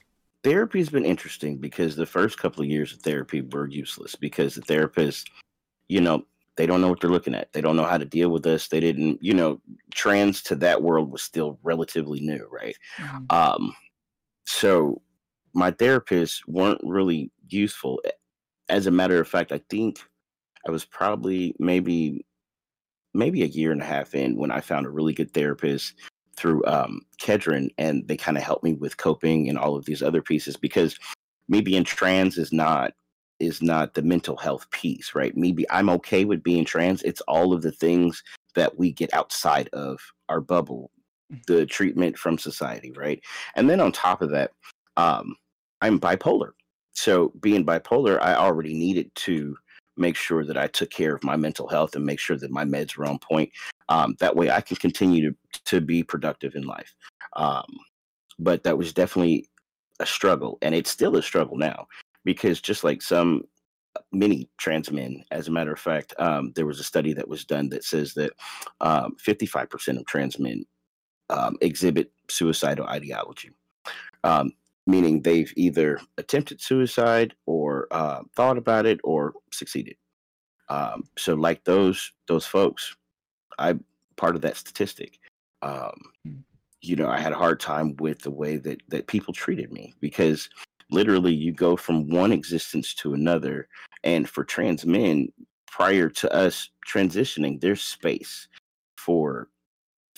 [0.44, 4.54] Therapy has been interesting because the first couple of years of therapy were useless because
[4.54, 5.30] the therapist,
[5.88, 6.24] you know,
[6.56, 7.52] they don't know what they're looking at.
[7.52, 8.68] They don't know how to deal with us.
[8.68, 9.60] They didn't, you know,
[9.92, 12.76] trans to that world was still relatively new, right?
[12.98, 13.24] Mm-hmm.
[13.30, 13.74] Um,
[14.44, 15.02] so
[15.58, 18.00] my therapists weren't really useful.
[18.68, 19.98] As a matter of fact, I think
[20.66, 22.24] I was probably maybe
[23.12, 25.94] maybe a year and a half in when I found a really good therapist
[26.36, 30.02] through um, Kedron, and they kind of helped me with coping and all of these
[30.02, 30.96] other pieces because
[31.48, 32.92] me being trans is not
[33.40, 35.36] is not the mental health piece, right?
[35.36, 37.02] Maybe I'm okay with being trans.
[37.02, 38.22] It's all of the things
[38.54, 40.90] that we get outside of our bubble,
[41.32, 41.44] mm.
[41.46, 43.20] the treatment from society, right?
[43.56, 44.52] And then on top of that,
[44.96, 45.36] um,
[45.80, 46.50] I'm bipolar.
[46.92, 49.56] So being bipolar, I already needed to
[49.96, 52.64] make sure that I took care of my mental health and make sure that my
[52.64, 53.50] meds were on point.
[53.88, 56.94] Um, that way I can continue to, to be productive in life.
[57.34, 57.66] Um,
[58.38, 59.48] but that was definitely
[60.00, 61.86] a struggle and it's still a struggle now
[62.24, 63.42] because just like some
[64.12, 67.44] many trans men, as a matter of fact, um, there was a study that was
[67.44, 68.32] done that says that
[68.80, 70.64] 55% um, of trans men
[71.30, 73.50] um, exhibit suicidal ideology.
[74.88, 79.96] Meaning they've either attempted suicide or uh, thought about it or succeeded.
[80.70, 82.96] Um, so, like those those folks,
[83.58, 83.84] I'm
[84.16, 85.18] part of that statistic.
[85.62, 85.92] Um,
[86.24, 86.36] hmm.
[86.80, 89.94] you know, I had a hard time with the way that that people treated me
[90.00, 90.48] because
[90.90, 93.68] literally you go from one existence to another,
[94.04, 95.28] and for trans men,
[95.70, 98.48] prior to us transitioning, there's space
[98.96, 99.48] for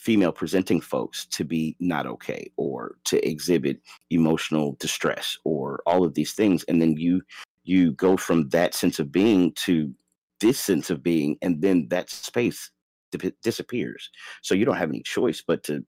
[0.00, 6.14] female presenting folks to be not okay or to exhibit emotional distress or all of
[6.14, 7.20] these things and then you
[7.64, 9.92] you go from that sense of being to
[10.40, 12.70] this sense of being and then that space
[13.12, 14.10] di- disappears
[14.40, 15.84] so you don't have any choice but to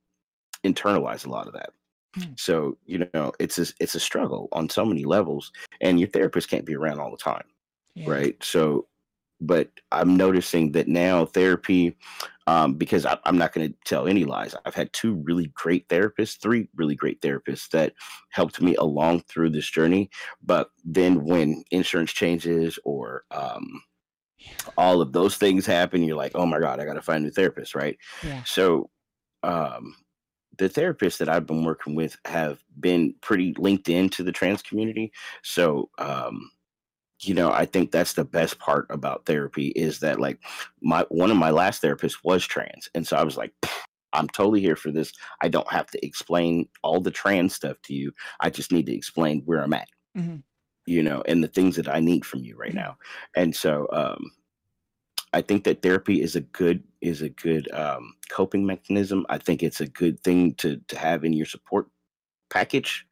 [0.63, 1.71] internalize a lot of that
[2.19, 2.39] mm.
[2.39, 6.51] so you know it's a, it's a struggle on so many levels and your therapist
[6.51, 7.45] can't be around all the time
[7.95, 8.11] yeah.
[8.11, 8.87] right so
[9.43, 11.97] but I'm noticing that now therapy,
[12.47, 14.55] um, because I, am not going to tell any lies.
[14.65, 17.93] I've had two really great therapists, three really great therapists that
[18.31, 20.11] helped me along through this journey.
[20.43, 23.83] But then when insurance changes or um,
[24.79, 27.27] all of those things happen, you're like, oh my God, I got to find a
[27.27, 27.99] new therapist, right?
[28.23, 28.43] Yeah.
[28.45, 28.91] So
[29.43, 29.97] um,
[30.59, 35.13] the therapists that I've been working with have been pretty linked into the trans community.
[35.43, 36.51] So, um,
[37.23, 40.41] you know i think that's the best part about therapy is that like
[40.81, 42.89] my one of my last therapists was trans.
[42.95, 43.53] And so i was like
[44.13, 45.11] i'm totally here for this.
[45.41, 48.13] I don't have to explain all the trans stuff to you.
[48.41, 49.89] I just need to explain where i'm at.
[50.17, 50.37] Mm-hmm.
[50.85, 52.79] you know and the things that i need from you right mm-hmm.
[52.79, 52.97] now.
[53.37, 54.31] And so um
[55.33, 59.25] i think that therapy is a good is a good um coping mechanism.
[59.29, 61.87] I think it's a good thing to to have in your support
[62.51, 63.07] package.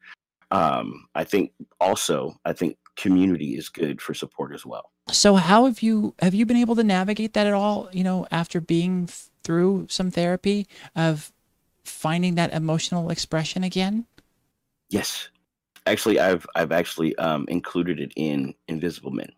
[0.51, 4.91] Um i think also i think community is good for support as well.
[5.09, 8.27] So how have you have you been able to navigate that at all, you know,
[8.31, 9.09] after being
[9.43, 11.33] through some therapy of
[11.83, 14.05] finding that emotional expression again?
[14.89, 15.29] Yes.
[15.87, 19.31] Actually, I've I've actually um, included it in Invisible Men.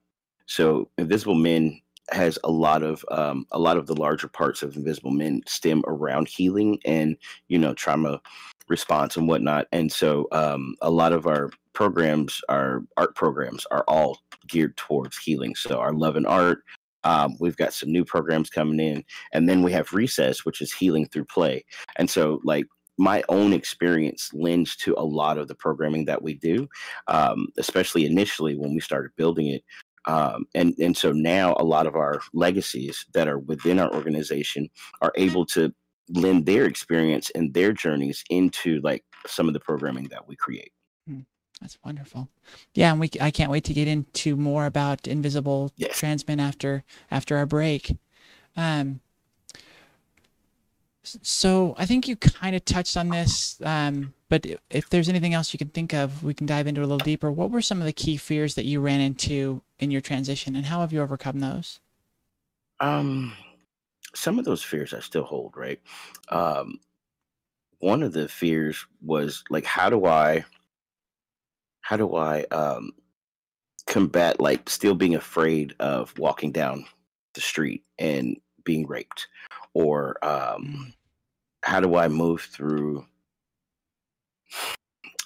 [0.46, 1.80] So Invisible Men
[2.12, 5.84] has a lot of um, a lot of the larger parts of Invisible Men stem
[5.88, 7.16] around healing and
[7.48, 8.22] you know trauma
[8.68, 9.68] response and whatnot.
[9.72, 15.18] And so um, a lot of our programs, our art programs, are all geared towards
[15.18, 15.56] healing.
[15.56, 16.60] So our love and art.
[17.06, 20.72] Um, we've got some new programs coming in, and then we have recess, which is
[20.72, 21.66] healing through play.
[21.98, 22.66] And so, like
[22.98, 26.68] my own experience lends to a lot of the programming that we do,
[27.08, 29.64] um, especially initially when we started building it.
[30.06, 34.70] Um, and and so now a lot of our legacies that are within our organization
[35.02, 35.74] are able to
[36.10, 40.74] lend their experience and their journeys into like some of the programming that we create.
[41.64, 42.28] That's wonderful.
[42.74, 45.98] Yeah, and we I can't wait to get into more about invisible yes.
[45.98, 47.96] trans men after after our break.
[48.58, 49.00] Um,
[51.04, 55.54] so I think you kind of touched on this, um, but if there's anything else
[55.54, 57.32] you can think of, we can dive into a little deeper.
[57.32, 60.66] What were some of the key fears that you ran into in your transition, and
[60.66, 61.80] how have you overcome those?
[62.82, 63.32] Um,
[64.14, 65.56] some of those fears I still hold.
[65.56, 65.80] Right.
[66.28, 66.82] Um,
[67.80, 70.44] one of the fears was like, how do I
[71.84, 72.92] how do I um,
[73.88, 76.86] combat like still being afraid of walking down
[77.36, 79.28] the street and being raped,
[79.74, 80.94] or um, mm.
[81.64, 83.06] how do I move through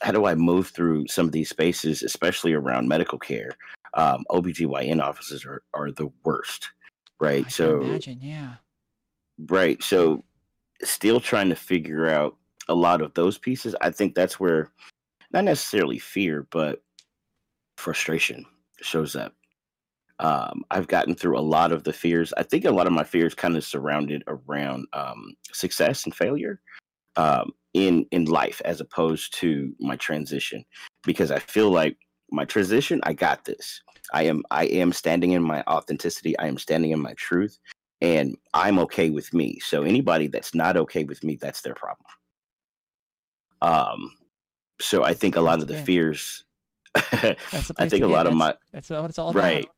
[0.02, 3.52] how do I move through some of these spaces, especially around medical care?
[3.94, 6.70] Um, OBGYN offices are, are the worst,
[7.20, 7.46] right?
[7.46, 8.56] I so, imagine, yeah.
[9.48, 9.82] right.
[9.82, 10.24] So,
[10.84, 12.36] still trying to figure out
[12.68, 13.76] a lot of those pieces.
[13.82, 14.72] I think that's where
[15.32, 16.82] not necessarily fear, but
[17.78, 18.46] frustration
[18.82, 19.34] shows up.
[20.20, 22.34] Um, I've gotten through a lot of the fears.
[22.38, 26.60] I think a lot of my fears kind of surrounded around um, success and failure
[27.18, 30.66] um, in in life, as opposed to my transition,
[31.04, 31.98] because I feel like
[32.32, 33.82] my transition, I got this.
[34.14, 36.38] I am I am standing in my authenticity.
[36.40, 37.60] I am standing in my truth,
[38.02, 39.60] and I'm okay with me.
[39.60, 42.08] So anybody that's not okay with me, that's their problem.
[43.62, 44.17] Um,
[44.80, 46.46] so I think a lot That's of the fears.
[46.94, 49.42] That's I think a lot of my that's what it's all about.
[49.42, 49.70] right.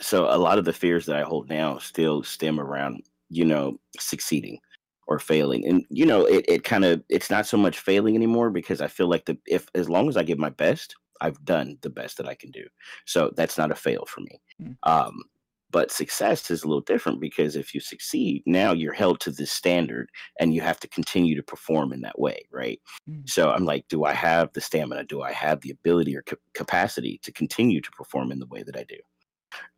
[0.00, 3.78] So a lot of the fears that I hold now still stem around, you know,
[3.98, 4.58] succeeding
[5.06, 5.66] or failing.
[5.66, 8.86] And you know, it, it kind of it's not so much failing anymore because I
[8.86, 12.16] feel like the if as long as I give my best, I've done the best
[12.16, 12.64] that I can do.
[13.04, 14.40] So that's not a fail for me.
[14.62, 14.76] Mm.
[14.84, 15.22] Um
[15.70, 19.52] but success is a little different because if you succeed, now you're held to this
[19.52, 22.80] standard and you have to continue to perform in that way, right?
[23.08, 23.28] Mm.
[23.28, 25.04] So I'm like, do I have the stamina?
[25.04, 28.62] Do I have the ability or ca- capacity to continue to perform in the way
[28.62, 28.96] that I do?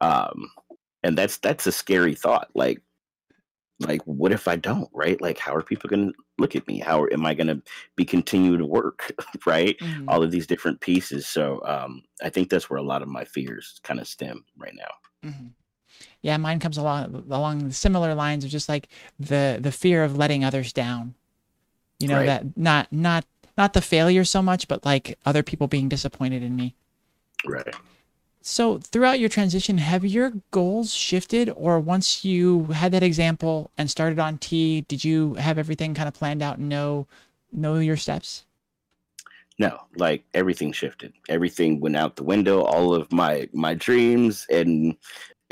[0.01, 0.51] Um,
[1.03, 2.51] and that's that's a scary thought.
[2.55, 2.83] Like,
[3.81, 4.89] like what if I don't?
[4.93, 5.21] Right?
[5.21, 6.79] Like, how are people going to look at me?
[6.79, 7.63] How am I going to
[7.97, 9.13] be continue to work?
[9.47, 9.77] right?
[9.81, 10.05] Mhm.
[10.09, 11.27] All of these different pieces.
[11.27, 14.75] So um, I think that's where a lot of my fears kind of stem right
[14.75, 15.31] now.
[15.31, 15.49] hmm
[16.23, 20.45] Yeah, mine comes along along similar lines of just like the the fear of letting
[20.45, 21.15] others down.
[21.99, 22.27] You know Right.
[22.27, 23.25] that not not
[23.57, 26.75] not the failure so much, but like other people being disappointed in me.
[27.47, 27.75] Right.
[28.45, 33.89] So throughout your transition, have your goals shifted, or once you had that example and
[33.91, 37.07] started on T, did you have everything kind of planned out and know
[37.53, 38.45] know your steps?
[39.59, 41.13] No, like everything shifted.
[41.29, 42.63] Everything went out the window.
[42.63, 44.97] All of my my dreams and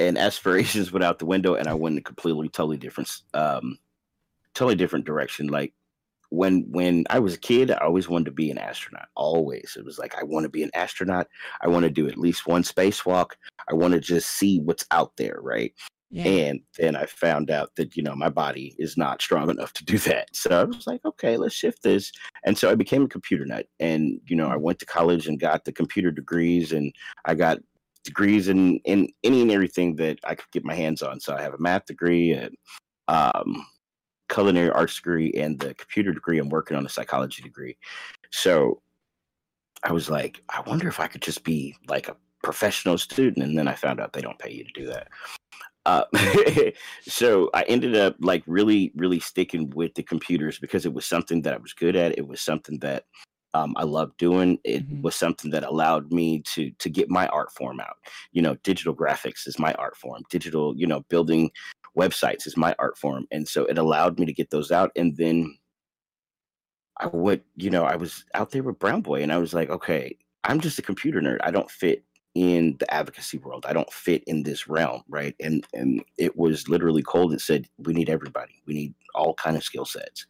[0.00, 3.78] and aspirations went out the window, and I went in a completely, totally different, um,
[4.54, 5.48] totally different direction.
[5.48, 5.74] Like
[6.30, 9.08] when when I was a kid, I always wanted to be an astronaut.
[9.14, 11.28] Always, it was like I want to be an astronaut.
[11.60, 13.32] I want to do at least one spacewalk.
[13.70, 15.72] I want to just see what's out there, right?
[16.12, 16.24] Yeah.
[16.24, 19.84] And then I found out that, you know, my body is not strong enough to
[19.84, 20.34] do that.
[20.34, 22.10] So I was like, okay, let's shift this.
[22.44, 23.66] And so I became a computer nut.
[23.78, 26.92] And, you know, I went to college and got the computer degrees and
[27.26, 27.58] I got
[28.10, 31.20] degrees in, in any and everything that I could get my hands on.
[31.20, 32.54] So I have a math degree and
[33.08, 33.64] um,
[34.28, 36.38] culinary arts degree and the computer degree.
[36.38, 37.76] I'm working on a psychology degree.
[38.30, 38.82] So
[39.84, 43.44] I was like, I wonder if I could just be like a professional student.
[43.44, 45.08] And then I found out they don't pay you to do that.
[45.86, 46.04] Uh,
[47.02, 51.42] so I ended up like really, really sticking with the computers because it was something
[51.42, 52.18] that I was good at.
[52.18, 53.04] It was something that
[53.54, 54.58] um, I loved doing.
[54.64, 55.02] It Mhm.
[55.02, 57.96] was something that allowed me to to get my art form out.
[58.32, 60.22] You know, digital graphics is my art form.
[60.30, 61.50] Digital, you know, building
[61.96, 64.92] websites is my art form, and so it allowed me to get those out.
[64.96, 65.56] And then
[66.98, 69.70] I would, you know, I was out there with Brown Boi, and I was like,
[69.70, 71.38] okay, I'm just a computer nerd.
[71.42, 73.66] I don't fit in the advocacy world.
[73.66, 75.34] I don't fit in this realm, right?
[75.40, 77.32] And and it was literally cold.
[77.32, 78.62] It said we need everybody.
[78.66, 80.26] We need all kind of skill sets.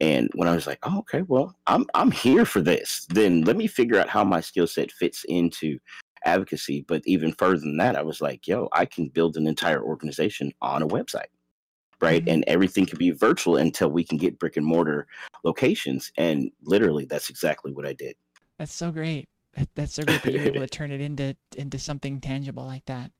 [0.00, 3.06] And when I was like, oh, okay, well, I'm I'm here for this.
[3.10, 5.78] Then let me figure out how my skill set fits into
[6.24, 6.84] advocacy.
[6.88, 10.52] But even further than that, I was like, yo, I can build an entire organization
[10.62, 11.28] on a website.
[12.00, 12.24] Right.
[12.24, 12.32] Mhm.
[12.32, 15.06] And everything can be virtual until we can get brick and mortar
[15.44, 16.10] locations.
[16.16, 18.16] And literally that's exactly what I did.
[18.58, 19.28] That's so great.
[19.74, 23.10] That's so great that you're able to turn it into into something tangible like that.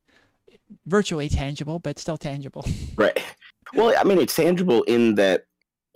[0.86, 2.64] Virtually tangible, but still tangible.
[2.96, 3.22] Right.
[3.74, 5.44] Well, I mean, it's tangible in that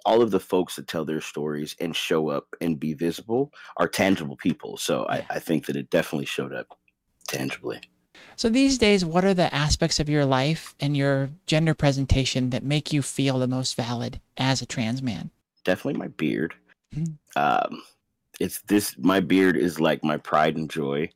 [0.05, 3.89] all of the folks that tell their stories and show up and be visible are
[3.89, 4.77] tangible people.
[4.77, 6.79] So I, I think that it definitely showed up
[7.27, 7.81] tangibly.
[8.37, 12.63] So these days, what are the aspects of your life and your gender presentation that
[12.63, 15.31] make you feel the most valid as a trans man?
[15.65, 16.55] Definitely my beard.
[16.95, 17.17] Mhm.
[17.37, 17.83] Um,
[18.41, 21.11] it's this, my beard is like my pride and joy.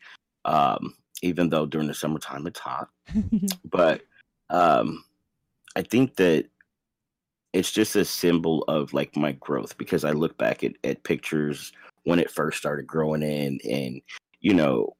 [0.44, 2.88] Um, even though during the summertime it's hot.
[3.70, 4.02] but
[4.50, 5.04] um
[5.76, 6.46] i think that
[7.52, 11.72] it's just a symbol of like my growth because i look back at, at pictures
[12.04, 14.00] when it first started growing in and
[14.40, 14.94] you know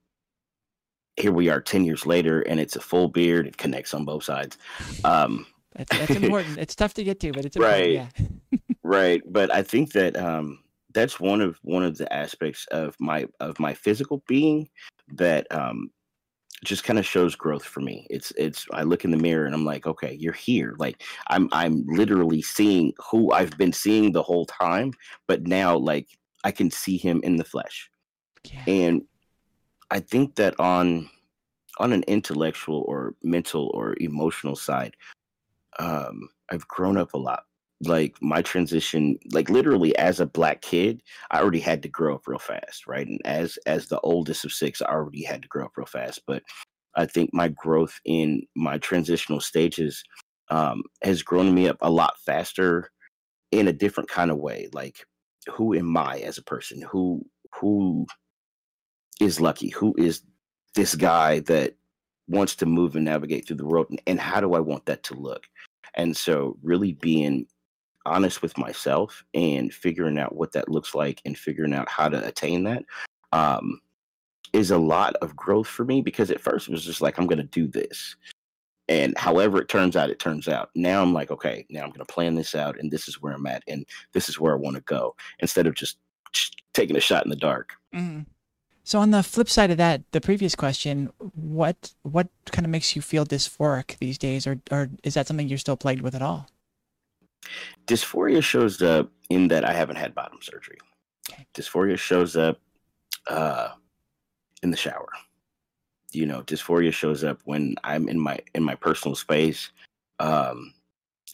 [1.16, 4.24] here we are 10 years later and it's a full beard it connects on both
[4.24, 4.57] sides
[5.05, 6.59] um that's, that's important.
[6.59, 7.80] It's tough to get to, but it's important.
[7.80, 7.92] Right.
[7.92, 8.59] Yeah.
[8.82, 10.59] right but i think that um
[10.94, 14.66] that's one of one of the aspects of my of my physical being
[15.09, 15.90] that um
[16.65, 19.55] just kind of shows growth for me it's it's i look in the mirror and
[19.55, 24.23] i'm like okay you're here like i'm i'm literally seeing who i've been seeing the
[24.23, 24.93] whole time
[25.29, 26.09] but now like
[26.45, 27.91] I can see him in the flesh.
[28.45, 28.65] Yeah.
[28.67, 29.03] And
[29.91, 31.09] I think that on
[31.81, 34.97] on an intellectual or mental or emotional side,
[35.79, 37.45] um, I've grown up a lot.
[37.83, 41.01] Like my transition, like literally as a black kid,
[41.31, 43.07] I already had to grow up real fast, right?
[43.07, 46.22] And as as the oldest of six, I already had to grow up real fast.
[46.26, 46.43] But
[46.97, 50.03] I think my growth in my transitional stages
[50.51, 52.91] um, has grown me up a lot faster
[53.53, 54.68] in a different kind of way.
[54.72, 55.07] Like,
[55.53, 56.83] who am I as a person?
[56.83, 57.24] Who
[57.55, 58.07] who
[59.20, 59.70] is Luckie?
[59.70, 60.22] Who is
[60.74, 61.74] this guy that
[62.29, 63.87] wants to move and navigate through the world?
[63.91, 65.45] And, and how do I want that to look?
[65.95, 67.47] And so, really being
[68.09, 72.27] honest with myself and figuring out what that looks like and figuring out how to
[72.27, 72.85] attain that
[73.33, 73.81] um,
[74.53, 77.27] is a lot of growth for me because at first it was just like, I'm
[77.27, 78.17] going to do this.
[78.89, 80.71] And however it turns out, it turns out.
[80.75, 83.35] Now I'm like, okay, now I'm going to plan this out and this is where
[83.35, 85.99] I'm at and this is where I want to go instead of just,
[86.75, 87.73] taking a shot in the dark.
[87.93, 88.27] Mhm.
[88.85, 92.95] So on the flip side of that, the previous question, what what kind of makes
[92.95, 96.23] you feel dysphoric these days, or or is that something you're still plagued with at
[96.23, 96.49] all?
[97.86, 100.78] Dysphoria shows up in that I haven't had bottom surgery.
[101.55, 102.61] Dysphoria shows up
[103.28, 103.70] uh,
[104.62, 105.09] in the shower.
[106.12, 109.70] You know, dysphoria shows up when I'm in my in my personal space,
[110.20, 110.72] um,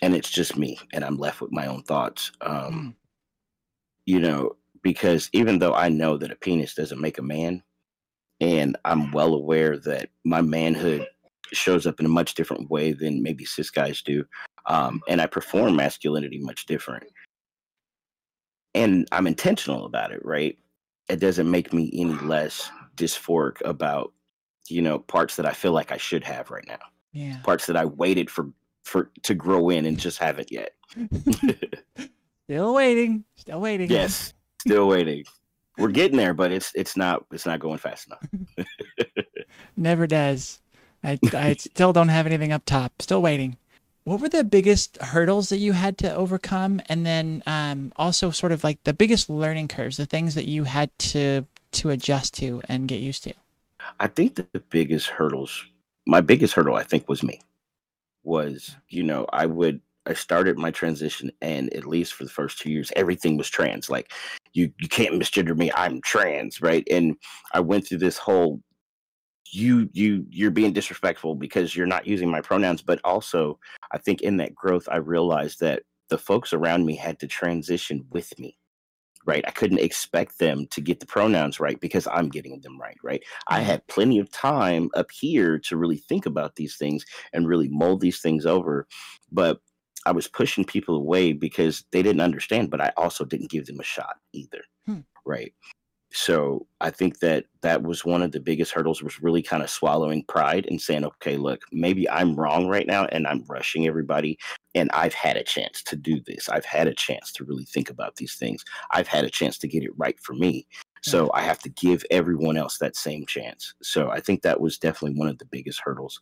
[0.02, 2.32] and it's just me, and I'm left with my own thoughts.
[2.40, 2.94] Um, Mm.
[4.07, 7.62] You know, because even though I know that a penis doesn't make a man,
[8.40, 11.07] and I'm well aware that my manhood
[11.53, 14.24] shows up in a much different way than maybe cis guys do,
[14.66, 17.05] um, and I perform masculinity much different,
[18.74, 20.24] and I'm intentional about it.
[20.24, 20.59] Right?
[21.09, 24.12] It doesn't make me any less dysphoric about
[24.68, 26.78] you know parts that I feel like I should have right now,
[27.12, 27.38] Yeah.
[27.42, 28.51] parts that I waited for
[28.84, 30.70] for to grow in and just haven't yet.
[32.47, 33.24] Still waiting.
[33.36, 33.90] Still waiting.
[33.90, 35.24] Yes, still waiting.
[35.78, 38.66] We're getting there, but it's it's not it's not going fast enough.
[39.76, 40.61] Never does.
[41.05, 43.00] I I still don't have anything up top.
[43.00, 43.57] Still waiting.
[44.05, 48.52] What were the biggest hurdles that you had to overcome, and then um, also sort
[48.52, 52.62] of like the biggest learning curves, the things that you had to to adjust to
[52.68, 53.32] and get used to?
[54.00, 55.64] I think that the biggest hurdles,
[56.07, 57.40] my biggest hurdle, I think, was me.
[58.24, 62.59] Was you know I would I started my transition, and at least for the first
[62.59, 63.88] two years, everything was trans.
[63.88, 64.12] Like
[64.52, 65.70] you you can't misgender me.
[65.74, 66.86] I'm trans, right?
[66.90, 67.16] And
[67.52, 68.61] I went through this whole
[69.55, 73.59] you you you're being disrespectful because you're not using my pronouns but also
[73.92, 78.05] i think in that growth i realized that the folks around me had to transition
[78.11, 78.59] with me
[79.26, 82.98] right i couldn't expect them to get the pronouns right because i'm getting them right
[83.02, 83.64] right i Mhm.
[83.64, 88.00] had plenty of time up here to really think about these things and really mold
[88.00, 88.86] these things over
[89.30, 89.61] but
[90.07, 93.80] i was pushing people away because they didn't understand but i also didn't give them
[93.80, 95.00] a shot either Hmm.
[95.24, 95.55] right
[96.16, 99.68] so i think that that was one of the biggest hurdles was really kind of
[99.68, 104.38] swallowing pride and saying okay look maybe i'm wrong right now and i'm rushing everybody
[104.76, 106.48] and i've had a chance to do this.
[106.48, 108.64] I've had a chance to really think about these things.
[108.92, 110.66] I've had a chance to get it right for me.
[111.02, 113.74] So i have to give everyone else that same chance.
[113.82, 116.20] So i think that was definitely one of the biggest hurdles.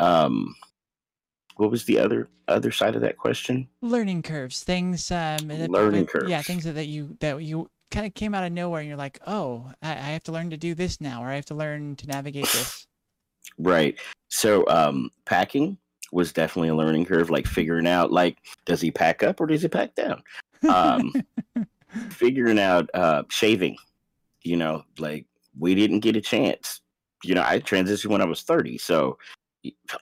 [0.00, 0.54] Um
[1.56, 3.68] what was the other other side of that question?
[3.80, 8.14] Learning curves things um Learning that- yeah things that, that you that you kind of
[8.14, 10.74] came out of nowhere and you're like oh I, I have to learn to do
[10.74, 12.86] this now or i have to learn to navigate this
[13.58, 13.98] Right.
[14.28, 15.78] So um packing
[16.12, 19.62] was definitely a learning curve, like figuring out like does he pack up or does
[19.62, 20.22] he pack down?
[20.68, 21.12] Um
[22.10, 23.76] figuring out uh shaving,
[24.42, 25.26] you know, like
[25.58, 26.80] we didn't get a chance.
[27.22, 29.18] You know, I transitioned when I was 30, so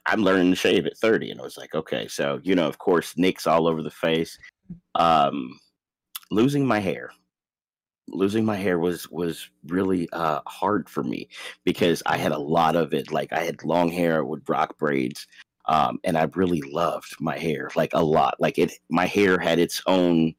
[0.06, 2.78] I'm learning to shave at 30 and I was like, okay, so you know, of
[2.78, 4.38] course, nicks all over the face.
[4.94, 5.58] Um
[6.30, 7.10] losing my hair.
[8.08, 11.28] Losing my hair was was really uh hard for me
[11.64, 13.12] because I had a lot of it.
[13.12, 15.26] Like I had long hair with rock braids,
[15.66, 18.36] um, and I really loved my hair like a lot.
[18.40, 20.34] Like it, my hair had its own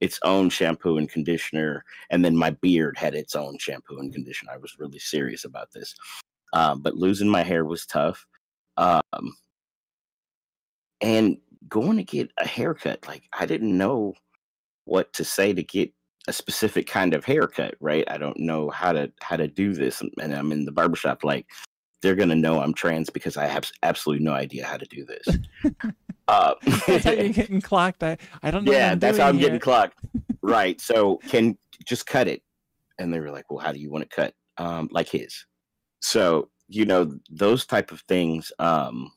[0.00, 4.52] its own shampoo and conditioner, and then my beard had its own shampoo and conditioner.
[4.52, 5.94] I was really serious about this,
[6.52, 8.26] um, but losing my hair was tough.
[8.76, 9.34] Um,
[11.00, 11.38] and
[11.68, 14.14] going to get a haircut, like I didn't know
[14.84, 15.92] what to say to get
[16.28, 18.04] a specific kind of haircut, right?
[18.08, 21.46] I don't know how to how to do this, and- I'm in the barbershop like
[22.02, 25.26] they're gonna know I'm trans because I have absolutely no idea how to do this.
[26.28, 26.54] uh,
[26.86, 29.42] that's how you're getting clocked i, I don't know what yeah, that's how I'm doing
[29.46, 29.98] getting clocked.
[30.42, 30.80] right.
[30.80, 32.42] So can just cut it,
[32.98, 35.46] and they were like, "Well, how do you want to cut?" Um, like his.
[36.00, 38.52] So you know those type of things.
[38.58, 39.10] Um,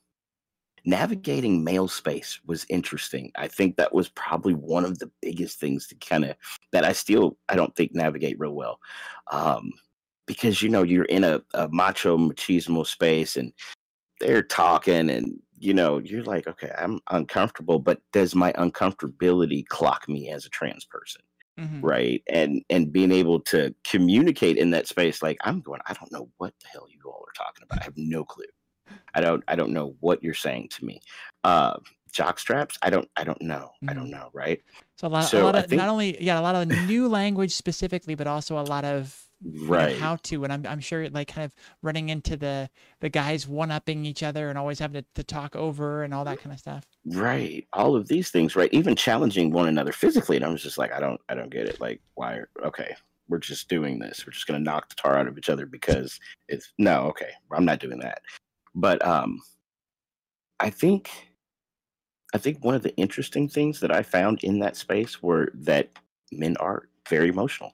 [0.85, 3.31] navigating male space was interesting.
[3.35, 6.35] I think that was probably one of the biggest things to kind of
[6.71, 8.79] that I still I don't think navigate real well.
[9.31, 9.71] Um,
[10.29, 13.51] because you know you're in a, a macho machismo space and
[14.19, 20.07] they're talking and you know you're like okay i'm uncomfortable but does my uncomfortability clock
[20.07, 21.21] me as a trans person
[21.59, 21.81] mm-hmm.
[21.81, 26.11] right and and being able to communicate in that space like i'm going i don't
[26.11, 28.45] know what the hell you all are talking about i have no clue
[29.13, 31.01] i don't i don't know what you're saying to me.
[31.43, 31.77] Uh
[32.11, 32.77] jock straps?
[32.81, 33.71] I don't i don't know.
[33.77, 33.89] Mm-hmm.
[33.89, 34.11] i don't mm-hmm.
[34.11, 34.61] know right?
[34.97, 37.07] So a lot, so a lot of think, not only yeah a lot of new
[37.07, 39.25] language specifically but also a lot of
[39.63, 39.97] right.
[39.97, 42.69] how to and I'm, I'm sure like kind of running into the
[42.99, 46.25] the guys one upping each other and always having to, to talk over and all
[46.25, 46.83] that kind of stuff.
[47.05, 47.65] Right.
[47.73, 48.73] All of these things right?
[48.73, 51.67] Even challenging one another physically and i was just like i don't i don't get
[51.67, 51.79] it.
[51.79, 52.95] Like why okay
[53.29, 54.25] we're just doing this.
[54.25, 57.29] We're just going to knock the tar out of each other because it's no okay
[57.51, 58.21] i'm not doing that
[58.79, 59.39] but um
[60.59, 61.09] i think
[62.33, 65.89] i think one of the interesting things that i found in that space were that
[66.31, 67.73] men are very emotional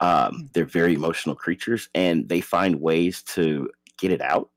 [0.00, 0.46] um, hmm.
[0.52, 4.50] they're very emotional creatures, and they find ways to get it out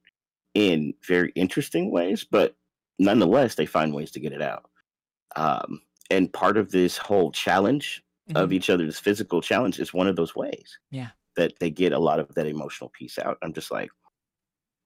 [0.53, 2.23] in very interesting ways.
[2.23, 2.55] But
[2.99, 4.69] nonetheless, they find ways to get it out.
[5.35, 8.37] Um, and part of this whole challenge mm-hmm.
[8.37, 10.79] of each other's physical challenge is one of those ways.
[10.91, 13.37] Yeah, that they get a lot of that emotional piece out.
[13.41, 13.89] I'm just like,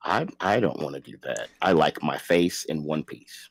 [0.04, 1.50] I I don't want to do that.
[1.62, 3.50] I like my face in one piece.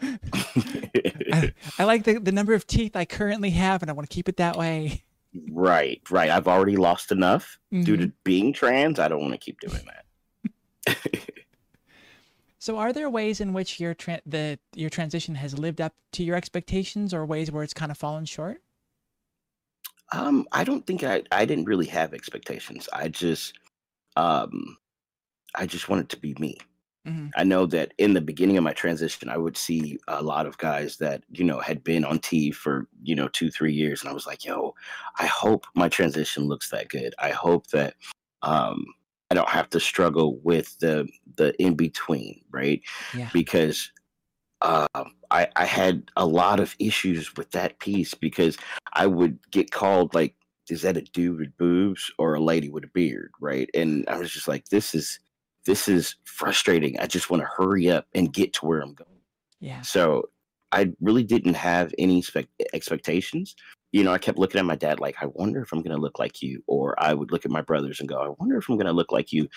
[0.02, 4.14] I, I, like the, the number of teeth I currently have, and I want to
[4.14, 5.04] keep it that way.
[5.50, 6.30] Right, right.
[6.30, 7.84] I've already lost enough mm-hmm.
[7.84, 8.16] due to mm-hmm.
[8.22, 8.98] being trans.
[8.98, 9.82] I don't want to keep doing
[10.84, 10.96] that.
[12.58, 16.22] so, are there ways in which your tra- the your transition has lived up to
[16.22, 18.62] your expectations, or ways where it's kind of fallen short?
[20.12, 22.88] Um, I don't think I I didn't really have expectations.
[22.92, 23.54] I just
[24.16, 24.76] um,
[25.54, 26.58] I just want it to be me.
[27.06, 27.28] Mm-hmm.
[27.36, 30.56] I know that in the beginning of my transition, I would see a lot of
[30.56, 34.00] guys that, you know, had been on T for, you know, two, three years.
[34.00, 34.74] And I was like, yo,
[35.18, 37.14] I hope my transition looks that good.
[37.18, 37.94] I hope that
[38.40, 38.86] um,
[39.30, 42.80] I don't have to struggle with the the in between, right?
[43.14, 43.28] Yeah.
[43.34, 43.92] Because
[44.62, 44.86] uh,
[45.30, 48.56] I, I had a lot of issues with that piece because
[48.94, 50.34] I would get called like,
[50.70, 53.68] is that a dude with boobs or a lady with a beard, right?
[53.74, 55.18] And I was just like, this is
[55.66, 56.98] this is frustrating.
[57.00, 59.20] I just want to hurry up and get to where I'm going.
[59.60, 59.80] Yeah.
[59.82, 60.28] So
[60.72, 63.54] I really didn't have any spe- expectations.
[63.92, 66.02] You know, I kept looking at my dad like, I wonder if I'm going to
[66.02, 66.62] look like you.
[66.66, 68.92] Or I would look at my brothers and go, I wonder if I'm going to
[68.92, 69.48] look like you.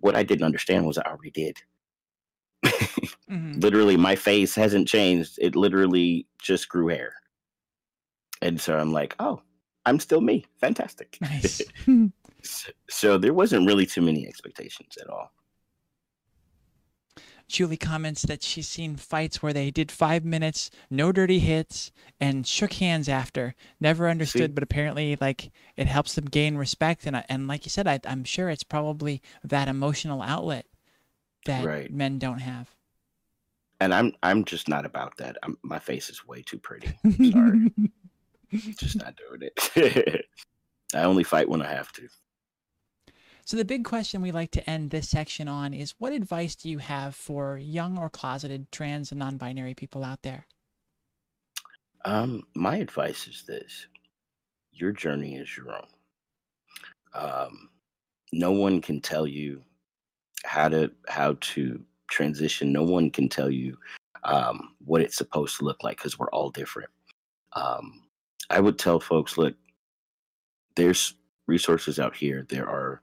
[0.00, 1.56] What I didn't understand was I already did.
[2.64, 3.52] mm-hmm.
[3.60, 5.38] Literally, my face hasn't changed.
[5.40, 7.14] It literally just grew hair.
[8.42, 9.40] And so I'm like, oh,
[9.86, 10.44] I'm still me.
[10.60, 11.16] Fantastic.
[11.20, 11.62] Nice.
[12.42, 15.30] so, so there wasn't really too many expectations at all.
[17.48, 22.46] Julie comments that she's seen fights where they did five minutes, no dirty hits, and
[22.46, 23.54] shook hands after.
[23.80, 24.54] Never understood, See?
[24.54, 27.06] but apparently, like it helps them gain respect.
[27.06, 30.66] And and like you said, I, am sure it's probably that emotional outlet
[31.44, 31.92] that right.
[31.92, 32.70] men don't have.
[33.80, 35.36] And I'm I'm just not about that.
[35.42, 36.96] I'm, my face is way too pretty.
[37.30, 37.70] Sorry,
[38.78, 40.26] just not doing it.
[40.94, 42.08] I only fight when I have to.
[43.46, 46.70] So the big question we like to end this section on is what advice do
[46.70, 50.46] you have for young or closeted trans and non-binary people out there?
[52.06, 53.86] Um, my advice is this:
[54.72, 55.86] your journey is your own.
[57.14, 57.68] Um,
[58.32, 59.62] no one can tell you
[60.44, 62.72] how to how to transition.
[62.72, 63.76] No one can tell you
[64.24, 66.90] um, what it's supposed to look like because we're all different.
[67.52, 68.04] Um,
[68.48, 69.54] I would tell folks, look,
[70.76, 71.14] there's
[71.46, 72.46] resources out here.
[72.48, 73.02] There are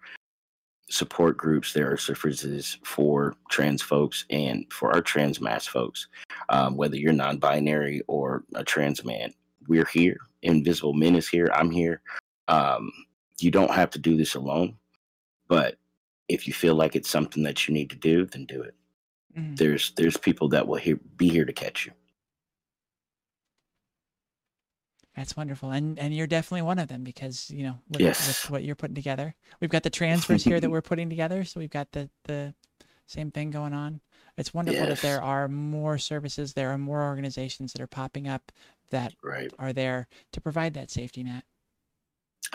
[0.92, 6.08] support groups, there are services for trans folks and for our trans masc folks,
[6.50, 9.34] um, whether you're non binary or a trans man.
[9.68, 10.18] We're here.
[10.42, 11.50] Invisible Men is here.
[11.54, 12.02] I'm here.
[12.48, 12.92] Um,
[13.40, 14.76] you don't have to do this alone,
[15.48, 15.78] but
[16.28, 18.76] if you feel like it's something that you need to do, then do it.
[19.38, 19.56] Mm-hmm.
[19.56, 21.94] There's there's people that will he- be here to catch you.
[25.22, 28.28] That's wonderful, and and you're definitely one of them because you know with, yes.
[28.28, 29.36] with what you're putting together.
[29.60, 32.56] We've got the transfers here that we're putting together, so we've got the the
[33.06, 34.02] same thing going on.
[34.36, 35.00] It's wonderful yes.
[35.00, 38.52] that there are more services, there are more organizations that are popping up
[38.90, 39.54] that right.
[39.60, 41.44] are there to provide that safety net.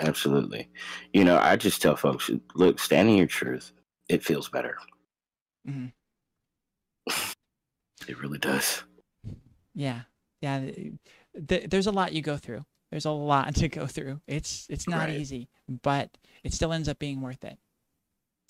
[0.01, 0.69] Absolutely.
[1.13, 3.71] You know, I just tell folks, look, standing your truth,
[4.09, 4.77] it feels better.
[5.69, 5.87] Mm-hmm.
[8.09, 8.83] it really does.
[9.73, 10.01] Yeah.
[10.41, 10.63] Yeah
[11.49, 12.65] th- there's a lot you go through.
[12.91, 14.21] There's a lot to go through.
[14.27, 15.21] It's it's not right.
[15.21, 15.49] easy,
[15.83, 17.59] but it still ends up being worth it.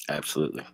[0.08, 0.64] Absolutely.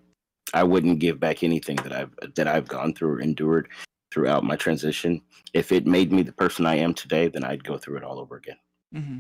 [0.55, 3.69] I wouldn't give back anything that I've that I've gone through or endured
[4.13, 5.23] throughout my transition.
[5.55, 8.19] If it made me the person I am today, then I'd go through it all
[8.19, 8.59] over again.
[8.95, 9.19] Mm-hmm.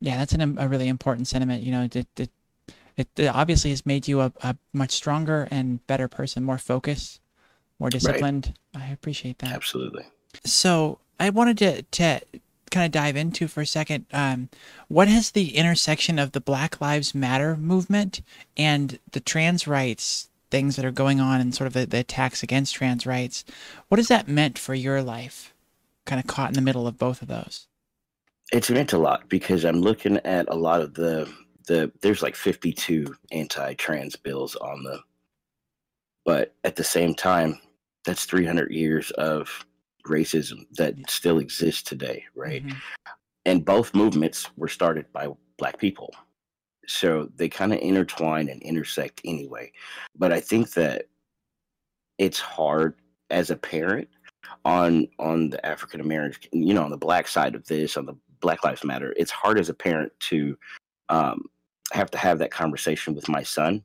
[0.00, 1.62] Yeah, that's an, a really important sentiment.
[1.62, 2.30] You know, it, it,
[2.96, 7.20] it, it obviously has made you a, a, much stronger and better person, more focused,
[7.78, 8.54] more disciplined.
[8.74, 8.84] Right.
[8.84, 9.52] I appreciate that.
[9.52, 10.04] Absolutely.
[10.44, 12.20] So I wanted to, to
[12.70, 14.06] kind of dive into for a second.
[14.12, 14.48] Um,
[14.88, 18.20] what has the intersection of the Black Lives Matter movement
[18.56, 22.42] and the trans rights things that are going on and sort of the, the attacks
[22.42, 23.44] against trans rights,
[23.88, 25.52] what has that meant for your life?
[26.04, 27.66] Kind of caught in the middle of both of those.
[28.52, 31.30] It's meant a lot because I'm looking at a lot of the
[31.66, 35.00] the there's like 52 anti-trans bills on the
[36.24, 37.58] but at the same time
[38.04, 39.65] that's 300 years of
[40.06, 42.64] racism that still exists today right?
[42.64, 42.78] Mm-hmm.
[43.44, 45.28] and both movements were started by
[45.58, 46.14] black people.
[46.88, 49.72] So they kind of intertwine and intersect anyway.
[50.16, 51.06] But i think that
[52.18, 52.94] it's hard
[53.30, 54.08] as a parent
[54.64, 58.14] on on the african american you know on the black side of this on the
[58.40, 60.56] black lives matter it's hard as a parent to
[61.08, 61.42] um,
[61.92, 63.82] have to have that conversation with my son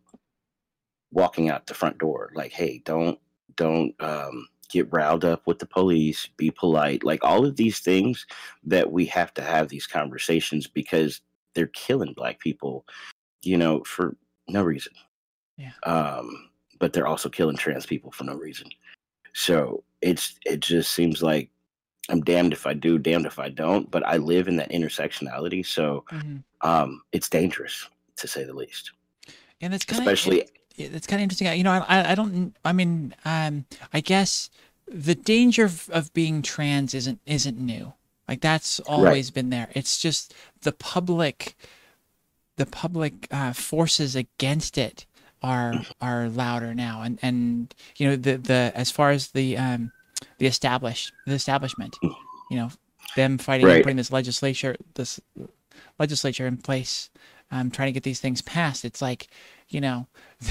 [1.11, 2.31] walking out the front door.
[2.33, 3.19] Like hey don't
[3.55, 8.25] don't um, get riled up with the police be polite like all of these things
[8.63, 11.21] that we have to have these conversations because
[11.53, 12.85] they're killing black people,
[13.41, 14.15] you know, for
[14.47, 14.93] no reason.
[15.57, 15.71] Yeah.
[15.83, 16.49] Um,
[16.79, 18.67] but they're also killing trans people for no reason.
[19.33, 21.49] So it's it just seems like
[22.09, 23.89] I'm damned if I do, damned if I don't.
[23.89, 26.37] But I live in that intersectionality, so mm-hmm.
[26.67, 28.91] um, it's dangerous to say the least.
[29.61, 30.51] And it's kinda, especially it,
[30.83, 31.47] it's kind of interesting.
[31.57, 32.55] You know, I I don't.
[32.63, 34.49] I mean, um, I guess
[34.87, 37.93] the danger of, of being trans isn't isn't new.
[38.27, 39.33] Like that's always right.
[39.33, 39.69] been there.
[39.73, 41.55] It's just the public,
[42.57, 45.05] the public uh, forces against it
[45.41, 49.91] are are louder now, and and you know the the as far as the um
[50.37, 52.69] the established the establishment, you know
[53.15, 53.75] them fighting right.
[53.75, 55.19] and putting this legislature this
[55.99, 57.09] legislature in place,
[57.51, 58.85] um, trying to get these things passed.
[58.85, 59.27] It's like,
[59.69, 60.07] you know.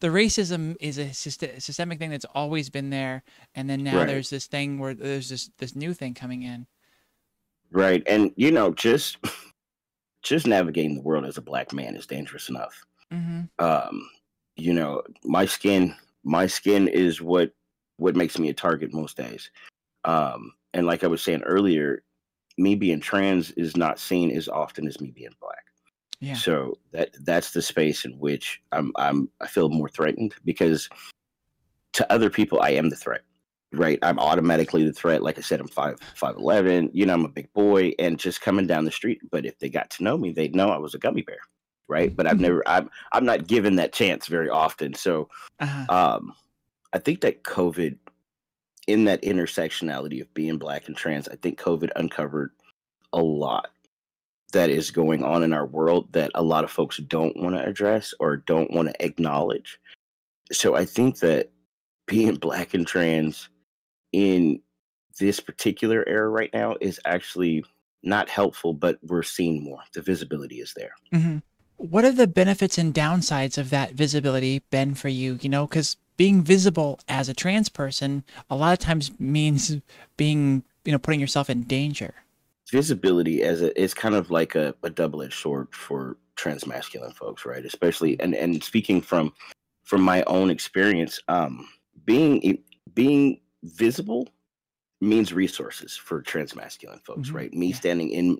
[0.00, 3.22] the racism is a systemic thing that's always been there
[3.54, 4.06] and then now right.
[4.06, 6.66] there's this thing where there's this this new thing coming in
[7.70, 8.02] Right.
[8.06, 9.18] And you know, just
[10.22, 12.84] just navigating the world as a black man is dangerous enough.
[13.12, 13.64] Mm-hmm.
[13.64, 14.08] Um,
[14.56, 15.94] you know, my skin
[16.24, 17.52] my skin is what
[17.96, 19.50] what makes me a target most days.
[20.04, 22.02] Um, and like I was saying earlier,
[22.56, 25.64] me being trans is not seen as often as me being black.
[26.20, 26.34] Yeah.
[26.34, 30.88] So that that's the space in which I'm I'm I feel more threatened because
[31.92, 33.22] to other people I am the threat
[33.72, 33.98] right?
[34.02, 35.22] I'm automatically the threat.
[35.22, 36.90] Like I said, I'm five five eleven.
[36.92, 39.20] You know, I'm a big boy, and just coming down the street.
[39.30, 41.40] But if they got to know me, they'd know I was a gummy bear,
[41.88, 42.14] right?
[42.14, 42.42] But I've mm-hmm.
[42.42, 44.94] never, I'm I'm not given that chance very often.
[44.94, 45.28] So,
[45.60, 45.86] uh-huh.
[45.88, 46.34] um,
[46.92, 47.96] I think that COVID,
[48.86, 52.52] in that intersectionality of being black and trans, I think COVID uncovered
[53.12, 53.68] a lot
[54.52, 57.64] that is going on in our world that a lot of folks don't want to
[57.64, 59.78] address or don't want to acknowledge.
[60.50, 61.50] So I think that
[62.06, 63.50] being black and trans
[64.12, 64.60] in
[65.18, 67.64] this particular era right now is actually
[68.02, 69.80] not helpful, but we're seeing more.
[69.92, 70.92] The visibility is there.
[71.12, 71.38] Mm-hmm.
[71.76, 75.38] What are the benefits and downsides of that visibility been for you?
[75.42, 79.76] You know, because being visible as a trans person a lot of times means
[80.16, 82.14] being, you know, putting yourself in danger.
[82.70, 87.12] Visibility as a is kind of like a, a double edged sword for trans masculine
[87.12, 87.64] folks, right?
[87.64, 89.32] Especially and and speaking from
[89.84, 91.66] from my own experience, um,
[92.04, 92.58] being
[92.94, 94.28] being visible
[95.00, 97.36] means resources for transmasculine folks, mm-hmm.
[97.36, 97.54] right?
[97.54, 98.38] Me standing in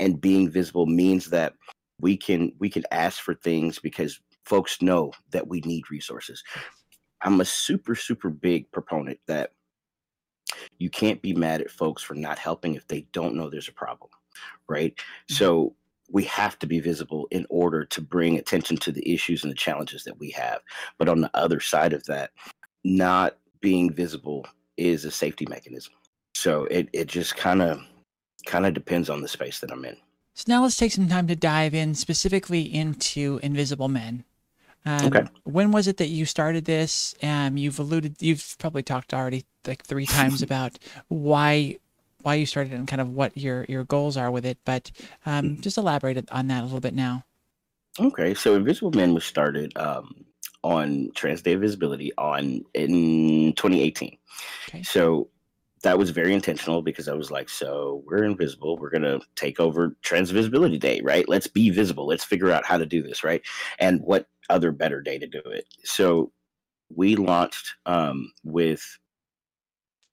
[0.00, 1.54] and being visible means that
[2.00, 6.42] we can we can ask for things because folks know that we need resources.
[7.22, 9.52] I'm a super super big proponent that
[10.78, 13.72] you can't be mad at folks for not helping if they don't know there's a
[13.72, 14.10] problem,
[14.68, 14.94] right?
[14.94, 15.34] Mm-hmm.
[15.34, 15.74] So
[16.10, 19.56] we have to be visible in order to bring attention to the issues and the
[19.56, 20.60] challenges that we have.
[20.96, 22.30] But on the other side of that,
[22.84, 24.46] not being visible
[24.76, 25.92] is a safety mechanism.
[26.34, 27.80] So it, it just kind of
[28.46, 29.96] kind of depends on the space that I'm in.
[30.34, 34.24] So now let's take some time to dive in specifically into Invisible Men.
[34.88, 35.24] Um, okay.
[35.44, 37.14] When was it that you started this?
[37.22, 40.78] Um, you've alluded, you've probably talked already like three times about
[41.08, 41.76] why
[42.22, 44.56] why you started and kind of what your your goals are with it.
[44.64, 44.90] But
[45.26, 47.24] um, just elaborate on that a little bit now.
[48.00, 50.24] Okay, so Invisible Men was started um,
[50.62, 54.16] on Trans Day of Visibility on in 2018.
[54.68, 54.82] Okay.
[54.82, 55.28] So
[55.82, 58.78] that was very intentional because I was like, so we're invisible.
[58.78, 61.28] We're gonna take over Trans Visibility Day, right?
[61.28, 62.06] Let's be visible.
[62.06, 63.42] Let's figure out how to do this, right?
[63.78, 65.64] And what other better day to do it.
[65.84, 66.32] So
[66.94, 68.82] we launched um, with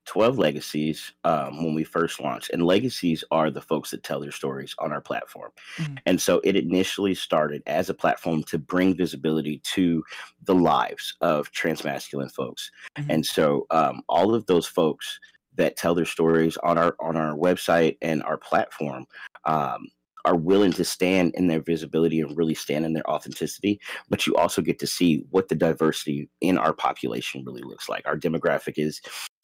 [0.06, 4.30] 12 legacies um, when we first launched and legacies are the folks that tell their
[4.30, 5.94] stories on our platform mm-hmm.
[6.06, 10.02] and so it initially started as a platform to bring visibility to
[10.44, 13.10] the lives of transmasculine folks mm-hmm.
[13.10, 15.18] and so um, all of those folks
[15.56, 19.04] that tell their stories on our on our website and our platform
[19.44, 19.86] um,
[20.26, 24.34] are willing to stand in their visibility and really stand in their authenticity but you
[24.36, 28.06] also get to see what the diversity in our population really looks like.
[28.06, 29.00] Our demographic is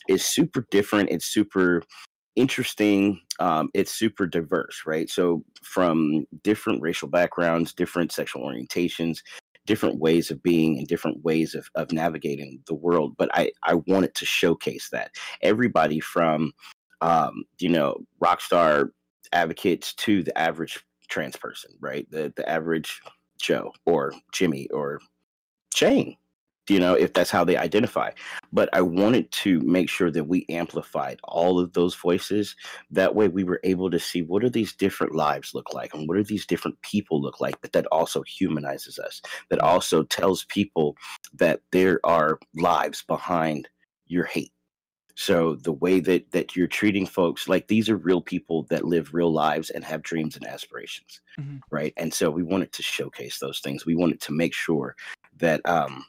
[0.08, 1.82] is super different it's super
[2.34, 5.08] interesting um, it's super diverse right?
[5.08, 9.18] So from different racial backgrounds different sexual orientations
[9.64, 13.74] different ways of being and different ways of, of navigating the world but i i
[13.74, 15.12] wanted to showcase that.
[15.42, 16.52] Everybody from
[17.00, 18.92] um, you know rock star
[19.34, 22.10] advocates to the average trans person, right?
[22.10, 23.00] The the average
[23.40, 25.00] Joe or Jimmy or
[25.74, 26.16] Shane,
[26.68, 28.10] you know, if that's how they identify.
[28.52, 32.54] But I wanted to make sure that we amplified all of those voices.
[32.90, 36.08] That way we were able to see what do these different lives look like and
[36.08, 39.20] what do these different people look like, but that also humanizes us,
[39.50, 40.96] that also tells people
[41.34, 43.68] that there are lives behind
[44.06, 44.52] your hate
[45.14, 49.14] so the way that that you're treating folks like these are real people that live
[49.14, 51.58] real lives and have dreams and aspirations, mm-hmm.
[51.70, 51.92] right?
[51.96, 53.86] And so we wanted to showcase those things.
[53.86, 54.96] We wanted to make sure
[55.38, 56.04] that um,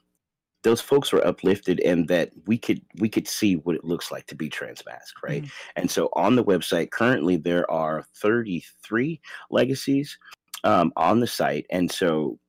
[0.64, 4.26] those folks were uplifted and that we could we could see what it looks like
[4.28, 5.44] to be transmasc, right?
[5.44, 5.72] Mm-hmm.
[5.76, 10.18] And so on the website currently there are 33 legacies
[10.64, 12.40] um, on the site, and so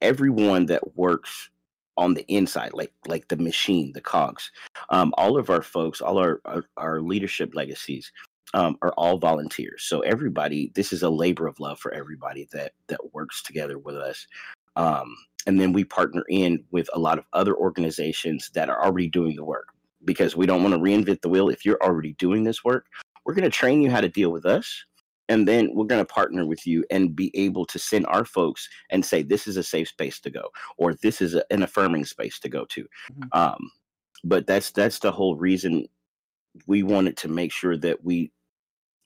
[0.00, 1.50] everyone that works
[1.96, 4.50] on the inside, like like the machine, the cogs.
[4.90, 8.12] Um, all of our folks, all our our, our leadership legacies
[8.54, 9.84] um, are all volunteers.
[9.84, 13.96] So everybody, this is a labor of love for everybody that that works together with
[13.96, 14.26] us.
[14.76, 15.16] Um,
[15.46, 19.36] and then we partner in with a lot of other organizations that are already doing
[19.36, 19.68] the work
[20.04, 21.48] because we don't want to reinvent the wheel.
[21.48, 22.86] If you're already doing this work,
[23.24, 24.84] we're going to train you how to deal with us
[25.28, 28.68] and then we're going to partner with you and be able to send our folks
[28.90, 32.04] and say this is a safe space to go or this is a, an affirming
[32.04, 33.22] space to go to mm-hmm.
[33.32, 33.70] um,
[34.24, 35.86] but that's that's the whole reason
[36.66, 38.32] we wanted to make sure that we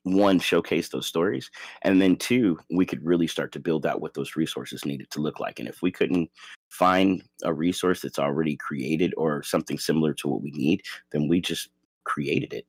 [0.05, 1.51] one showcase those stories
[1.83, 5.21] and then two we could really start to build out what those resources needed to
[5.21, 6.31] look like and if we couldn't
[6.69, 10.81] find a resource that's already created or something similar to what we need
[11.13, 11.69] then we just
[12.05, 12.67] created it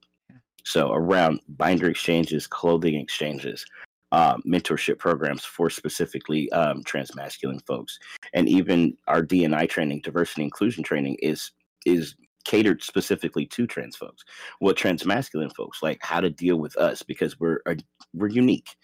[0.64, 3.66] so around binder exchanges, clothing exchanges,
[4.12, 7.98] uh, mentorship programs for specifically um, transmasculine folks,
[8.34, 11.52] and even our DNI training, diversity inclusion training, is
[11.86, 14.24] is catered specifically to trans folks.
[14.60, 17.76] Well, transmasculine folks, like how to deal with us because we're uh,
[18.14, 18.76] we're unique,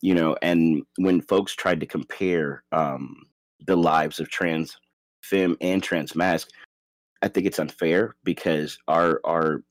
[0.00, 0.36] you know.
[0.42, 3.26] And when folks tried to compare um,
[3.66, 4.76] the lives of trans
[5.22, 6.48] femme and trans masc,
[7.22, 9.62] I think it's unfair because our our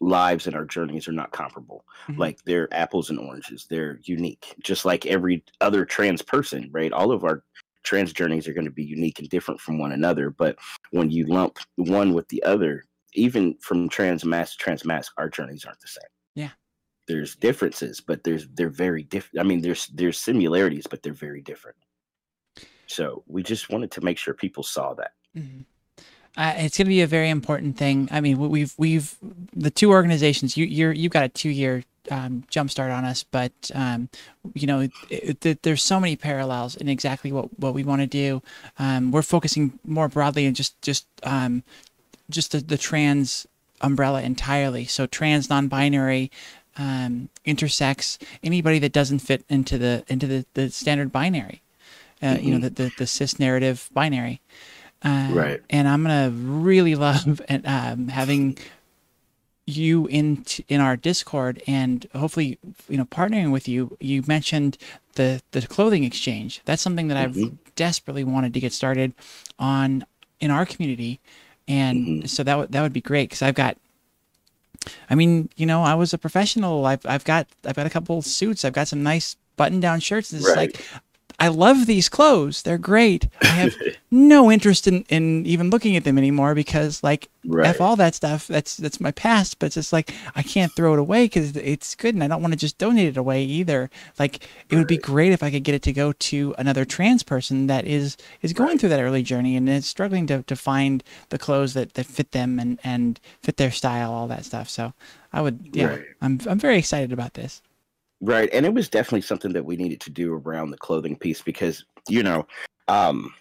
[0.00, 1.84] lives and our journeys are not comparable.
[2.08, 2.20] Mm-hmm.
[2.20, 3.66] Like they're apples and oranges.
[3.68, 6.92] They're unique, just like every other trans person, right?
[6.92, 7.44] All of our
[7.82, 10.30] trans journeys are going to be unique and different from one another.
[10.30, 10.56] But
[10.90, 12.84] when you lump one with the other,
[13.14, 16.10] even from trans masc trans masc, our journeys aren't the same.
[16.34, 16.50] Yeah.
[17.08, 19.44] There's differences, but there's they're very different.
[19.44, 21.76] I mean, there's there's similarities, but they're very different.
[22.86, 25.12] So we just wanted to make sure people saw that.
[25.36, 25.62] Mm-hmm.
[26.36, 28.08] Uh, it's going to be a very important thing.
[28.10, 29.16] I mean, we've we've
[29.52, 30.56] the two organizations.
[30.56, 34.08] You you're you've got a two year um, jumpstart on us, but um,
[34.54, 38.06] you know, it, it, there's so many parallels in exactly what what we want to
[38.06, 38.42] do.
[38.78, 41.62] Um, we're focusing more broadly and just just um,
[42.30, 43.46] just the, the trans
[43.80, 44.84] umbrella entirely.
[44.84, 46.30] So trans, non-binary,
[46.76, 51.62] um, intersex, anybody that doesn't fit into the into the, the standard binary.
[52.22, 52.44] Uh, mm-hmm.
[52.44, 54.40] You know, the, the the cis narrative binary.
[55.02, 55.62] Uh, right.
[55.70, 58.58] And I'm gonna really love um, having
[59.66, 63.96] you in in our Discord and hopefully you know partnering with you.
[64.00, 64.76] You mentioned
[65.14, 66.60] the the clothing exchange.
[66.64, 67.44] That's something that mm-hmm.
[67.44, 69.14] I've desperately wanted to get started
[69.58, 70.04] on
[70.40, 71.20] in our community,
[71.68, 72.26] and mm-hmm.
[72.26, 73.76] so that w- that would be great because I've got.
[75.10, 76.86] I mean, you know, I was a professional.
[76.86, 78.64] I've I've got I've got a couple suits.
[78.64, 80.32] I've got some nice button down shirts.
[80.32, 80.56] It's right.
[80.56, 80.84] like
[81.40, 82.60] I love these clothes.
[82.62, 83.26] They're great.
[83.40, 83.74] I have
[84.10, 87.66] no interest in, in even looking at them anymore because like right.
[87.68, 88.46] f all that stuff.
[88.46, 89.58] That's that's my past.
[89.58, 92.42] But it's just like I can't throw it away because it's good, and I don't
[92.42, 93.88] want to just donate it away either.
[94.18, 94.78] Like it right.
[94.78, 97.86] would be great if I could get it to go to another trans person that
[97.86, 98.80] is is going right.
[98.80, 102.32] through that early journey and is struggling to, to find the clothes that, that fit
[102.32, 104.68] them and, and fit their style, all that stuff.
[104.68, 104.92] So
[105.32, 107.62] I would yeah, I'm I'm very excited about this.
[108.20, 108.50] Right.
[108.52, 111.84] And it was definitely something that we needed to do around the clothing piece because,
[112.08, 112.46] you know,
[112.88, 113.32] um,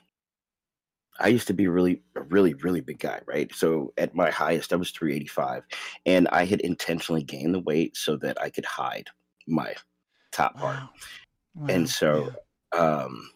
[1.20, 3.54] I used to be really, a really, really big guy, right?
[3.54, 5.64] So at my highest, I was 385,
[6.06, 9.08] and I had intentionally gained the weight so that I could hide
[9.48, 9.74] my
[10.32, 10.78] top part.
[10.78, 10.90] Wow.
[11.56, 11.68] Wow.
[11.68, 12.32] And so,
[12.78, 13.30] um,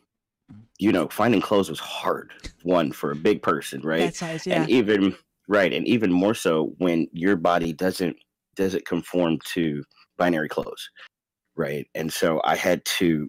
[0.79, 2.31] you know, finding clothes was hard.
[2.63, 4.15] One for a big person, right?
[4.15, 4.61] size, yeah.
[4.61, 5.15] And even
[5.47, 8.15] right, and even more so when your body doesn't
[8.55, 9.83] doesn't conform to
[10.17, 10.89] binary clothes,
[11.55, 11.87] right?
[11.95, 13.27] And so I had to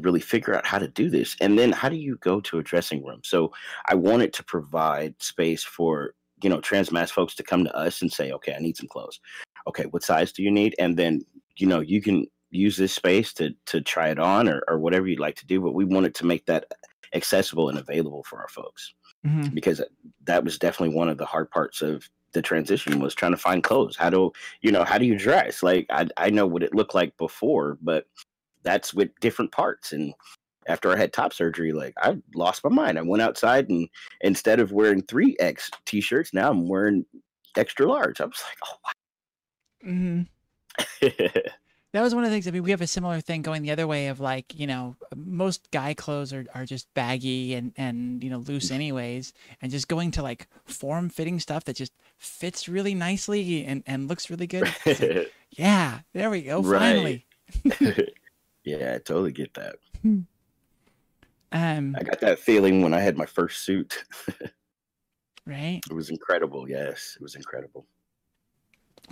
[0.00, 1.36] really figure out how to do this.
[1.40, 3.20] And then how do you go to a dressing room?
[3.24, 3.52] So
[3.88, 8.02] I wanted to provide space for, you know, trans masc folks to come to us
[8.02, 9.20] and say, okay, I need some clothes.
[9.66, 10.74] Okay, what size do you need?
[10.78, 11.22] And then,
[11.56, 15.06] you know, you can use this space to to try it on or, or whatever
[15.08, 15.60] you'd like to do.
[15.60, 16.66] But we wanted to make that
[17.14, 18.92] accessible and available for our folks
[19.24, 19.54] Mhm.
[19.54, 19.80] because
[20.24, 23.64] that was definitely one of the hard parts of the transition was trying to find
[23.64, 23.96] clothes.
[23.96, 24.30] How do
[24.60, 25.62] you know how do you dress?
[25.62, 28.06] Like I I know what it looked like before, but
[28.62, 29.92] that's with different parts.
[29.92, 30.12] And
[30.68, 32.98] after I had top surgery, like I lost my mind.
[32.98, 33.88] I went outside and
[34.20, 37.06] instead of wearing three X t-shirts, now I'm wearing
[37.56, 38.20] extra large.
[38.20, 40.28] I was like, oh mm-hmm.
[41.92, 42.46] That was one of the things.
[42.46, 44.96] I mean, we have a similar thing going the other way of like, you know,
[45.14, 49.32] most guy clothes are, are just baggy and, and, you know, loose anyways.
[49.62, 54.08] And just going to like form fitting stuff that just fits really nicely and, and
[54.08, 54.68] looks really good.
[55.50, 56.60] Yeah, there we go.
[56.60, 56.80] Right.
[56.80, 57.26] Finally.
[58.64, 59.76] yeah, I totally get that.
[61.52, 64.04] Um, I got that feeling when I had my first suit.
[65.46, 65.80] right.
[65.88, 66.68] It was incredible.
[66.68, 67.86] Yes, it was incredible.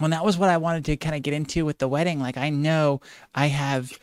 [0.01, 2.21] Well, that was what I wanted to kind of get into with the wedding.
[2.21, 3.01] Like, I know
[3.35, 3.99] I have,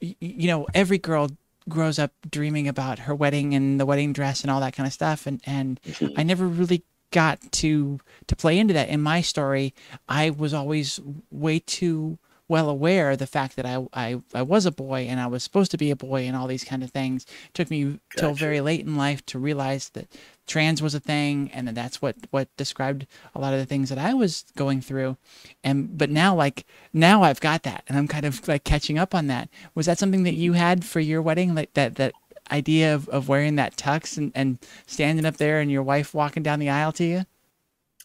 [0.00, 1.30] you know, every girl
[1.68, 4.92] grows up dreaming about her wedding and the wedding dress and all that kind of
[4.92, 5.26] stuff.
[5.26, 6.12] And, and Mhm.
[6.16, 9.74] I never really got to to play into that in my story
[10.08, 10.98] i was always
[11.30, 12.18] way too
[12.52, 15.42] well aware of the fact that I, I i was a boy and i was
[15.42, 17.24] supposed to be a boy and all these kind of things.
[17.24, 20.06] It took me till very late in life to realize that
[20.46, 23.88] trans was a thing and that that's what what described a lot of the things
[23.88, 25.16] that i was going through.
[25.64, 29.14] And but now like now i've got that and i'm kind of like catching up
[29.14, 29.48] on that.
[29.74, 31.54] Was that something that you had for your wedding?
[31.54, 32.12] Like that that
[32.50, 36.42] idea of, of wearing that tux and, and standing up there and your wife walking
[36.42, 37.24] down the aisle to you?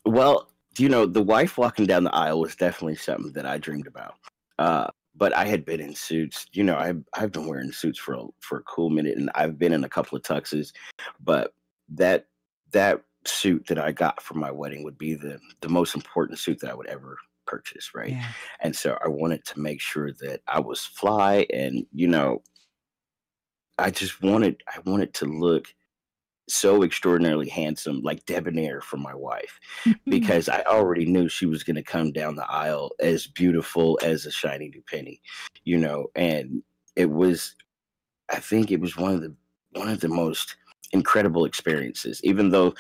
[0.06, 3.88] Well, you know, the wife walking down the aisle was definitely something that I dreamed
[3.88, 4.16] about.
[4.60, 6.46] Uh, but I had been in suits.
[6.54, 9.58] You know, I've I've been wearing suits for a, for a cool minute, and I've
[9.58, 10.74] been in a couple of tuxes.
[11.20, 11.54] But
[11.90, 12.28] that
[12.72, 16.60] that suit that I got for my wedding would be the the most important suit
[16.62, 18.12] that I would ever purchase, right?
[18.12, 18.28] yeah
[18.62, 22.44] And so I wanted to make sure that I was fly, and you know,
[23.80, 25.74] I just wanted I wanted to look
[26.48, 29.60] so extraordinarily handsome, like debonair for my wife
[30.06, 34.26] because I already knew she was going to come down the aisle as beautiful as
[34.26, 35.22] a shiny new penny,
[35.66, 36.64] you know, and
[36.96, 37.56] it was,
[38.30, 39.36] I think it was one of the
[39.74, 40.56] one of the most
[40.94, 42.22] incredible experiences.
[42.24, 42.74] Even though,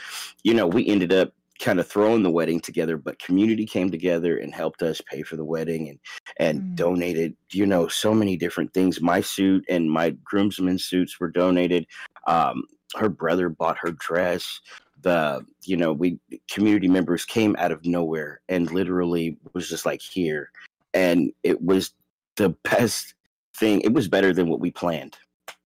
[0.43, 4.37] you know, we ended up kind of throwing the wedding together, but community came together
[4.37, 5.99] and helped us pay for the wedding and
[6.39, 6.75] and Mm.
[6.75, 9.01] donated, you know, so many different things.
[9.01, 11.87] My suit and my groomsmen suits were donated.
[12.27, 12.63] Um,
[12.95, 14.59] her brother bought her dress.
[15.01, 16.19] The you know we
[16.49, 20.51] community members came out of nowhere and literally was just like here.
[20.93, 21.93] And it was
[22.35, 23.13] the best
[23.57, 25.17] thing it was better than what we planned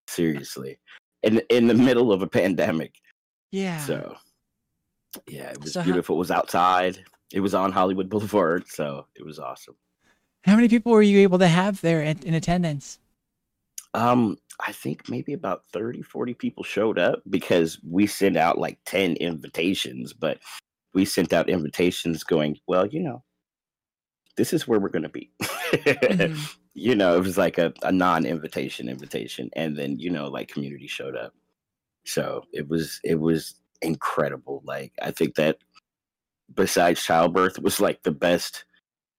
[0.08, 0.78] seriously
[1.24, 2.96] in in the middle of a pandemic.
[3.52, 3.80] Yeah.
[3.80, 4.16] So
[5.28, 6.16] yeah it was So how- beautiful.
[6.16, 7.04] It was outside.
[7.34, 9.76] It was on hollywood boulevard so it was awesome.
[10.44, 13.00] How many people were you able to have there in, in attendance
[13.94, 18.80] Um, I think maybe about 30, 40 people showed up because we sent out like
[18.86, 20.40] 10 invitations, but
[20.94, 23.24] we sent out invitations going, well, you know,
[24.38, 25.32] this is where we're going to be.
[26.10, 26.48] Mhm.
[26.74, 29.50] You know, it was like a, a non invitation invitation.
[29.58, 31.34] And then, you know, like community showed up.
[32.06, 34.62] So it was, it was incredible.
[34.66, 35.60] Like, I think that
[36.54, 38.66] besides childbirth was like the best,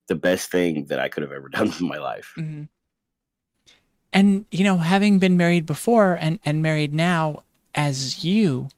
[0.09, 2.35] the best thing that I could have ever done in my life.
[2.39, 2.69] Mhm.
[4.13, 7.43] And you know having been married before and and married now
[7.75, 8.69] as you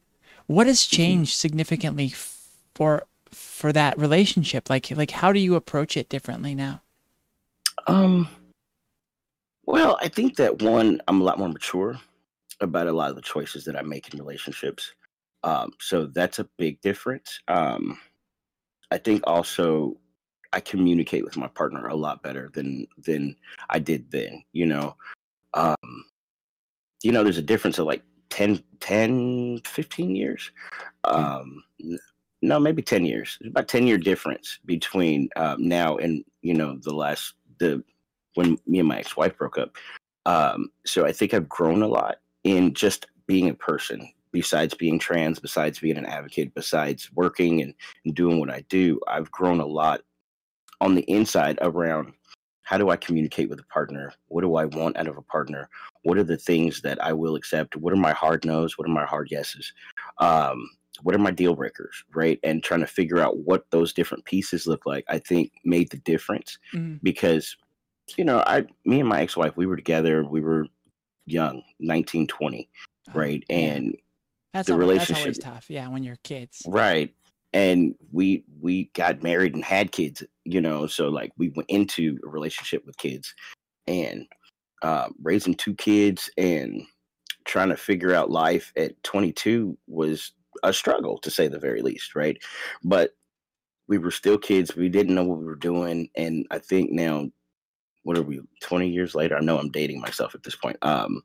[0.46, 0.96] what has Mm-hmm.
[0.96, 2.12] changed significantly
[2.74, 6.80] for for that relationship like like how do you approach it differently now
[7.86, 8.28] Um,
[9.66, 11.98] well, I think that one, I'm a lot more mature
[12.60, 14.92] about a lot of the choices that I make in relationships.
[15.42, 17.40] Um, so that's a big difference.
[17.48, 17.98] Um,
[18.90, 19.96] I think also
[20.52, 23.36] I communicate with my partner a lot better than than
[23.70, 24.42] I did then.
[24.52, 24.96] You know,
[25.54, 26.04] um,
[27.02, 30.50] you know, there's a difference of like 10, 10 15 years.
[31.04, 31.62] Um,
[32.42, 33.38] no, maybe 10 years.
[33.40, 37.82] There's about 10 year difference between um, now and, you know, the last, the,
[38.34, 39.76] when me and my ex-wife broke up.
[40.26, 44.98] Um, so I think I've grown a lot in just being a person, besides being
[44.98, 47.74] trans, besides being an advocate, besides working and,
[48.04, 50.00] and doing what I do, I've grown a lot
[50.80, 52.12] on the inside around
[52.64, 54.12] how do I communicate with a partner?
[54.28, 55.68] What do I want out of a partner?
[56.02, 57.76] What are the things that I will accept?
[57.76, 58.76] What are my hard no's?
[58.76, 59.72] What are my hard yeses?
[60.18, 60.68] Um,
[61.02, 62.04] what are my deal breakers?
[62.14, 62.40] Right.
[62.42, 65.98] And trying to figure out what those different pieces look like, I think made the
[65.98, 66.96] difference mm-hmm.
[67.02, 67.54] because,
[68.16, 70.66] you know, I, me and my ex wife, we were together, we were
[71.26, 72.68] young, 19, 20,
[73.08, 73.44] oh, right?
[73.50, 73.94] And
[74.54, 75.66] that's the relationship that's always tough.
[75.68, 75.88] Yeah.
[75.88, 76.62] When you're kids.
[76.66, 77.12] Right
[77.54, 82.18] and we we got married and had kids you know so like we went into
[82.26, 83.32] a relationship with kids
[83.86, 84.26] and
[84.82, 86.82] uh, raising two kids and
[87.46, 90.32] trying to figure out life at 22 was
[90.62, 92.36] a struggle to say the very least right?
[92.82, 93.12] But
[93.88, 97.26] we were still kids we didn't know what we were doing and i think now
[98.02, 99.36] what are we 20 years later?
[99.36, 100.76] I know i'm dating myself at this point.
[100.82, 101.22] Um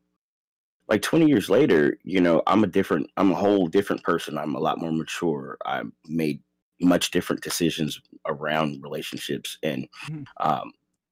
[0.90, 4.38] like 20 years later, you know, I'm a different, I'm a whole different person.
[4.38, 5.58] I'm a lot more mature.
[5.66, 6.42] I made
[6.82, 10.24] much different decisions around relationships and mm-hmm.
[10.40, 10.72] um,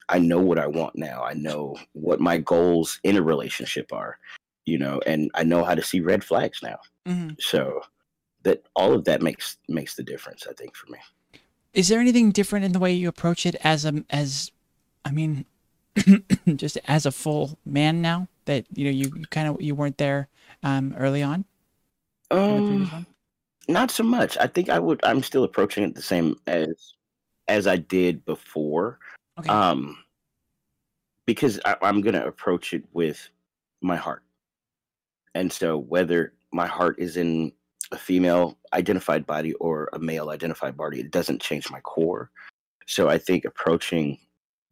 [0.09, 1.23] I know what I want now.
[1.23, 4.17] I know what my goals in a relationship are,
[4.65, 6.78] you know, and I know how to see red flags now.
[7.05, 7.36] Mm-hmm.
[7.39, 7.82] So
[8.43, 10.99] that all of that makes makes the difference, I think, for me.
[11.73, 14.51] Is there anything different in the way you approach it as a as
[15.03, 15.45] I mean
[16.56, 18.28] just as a full man now?
[18.48, 20.28] that you know you, you kind of you weren't there
[20.64, 21.45] um, early on?
[22.32, 23.06] Um,
[23.70, 24.38] not so much.
[24.39, 25.00] I think I would.
[25.04, 26.95] I'm still approaching it the same as
[27.48, 28.98] as I did before.
[29.38, 29.50] Okay.
[29.50, 29.98] Um,
[31.26, 33.30] because I, I'm gonna approach it with
[33.82, 34.24] my heart,
[35.36, 37.52] and so whether my heart is in
[37.91, 42.32] a female identified body or a male identified body, it doesn't change my core.
[42.86, 44.18] So I think approaching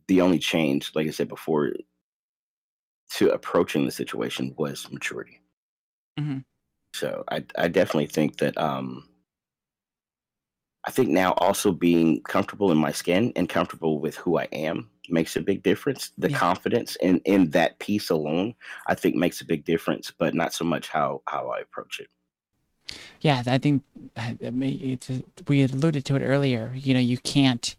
[0.08, 1.74] the only change, like I said before,
[3.16, 5.42] to approaching the situation was maturity.
[6.20, 6.40] Mm-hmm.
[6.94, 9.08] So I I definitely think that um
[10.86, 14.90] I think now also being comfortable in my skin and comfortable with who I am
[15.10, 16.12] makes a big difference.
[16.18, 16.38] The yeah.
[16.38, 18.56] confidence in in that piece alone,
[18.88, 22.08] I think makes a big difference, but not so much how how I approach it.
[23.22, 23.84] Yeah, I think
[25.48, 26.72] we alluded to it earlier.
[26.76, 27.76] You know, you can't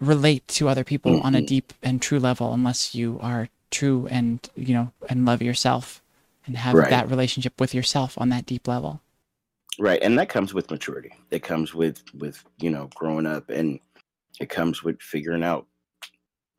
[0.00, 1.26] relate to other people mm-hmm.
[1.26, 1.46] on a mm-hmm.
[1.46, 6.02] deep and true level unless you are true and you know and love yourself
[6.46, 6.90] and have right.
[6.90, 9.00] that relationship with yourself on that deep level
[9.78, 13.80] right and that comes with maturity it comes with with you know growing up and
[14.38, 15.66] it comes with figuring out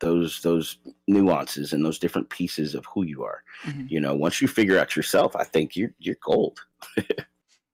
[0.00, 3.86] those those nuances and those different pieces of who you are mm-hmm.
[3.88, 6.60] you know once you figure out yourself i think you're you're gold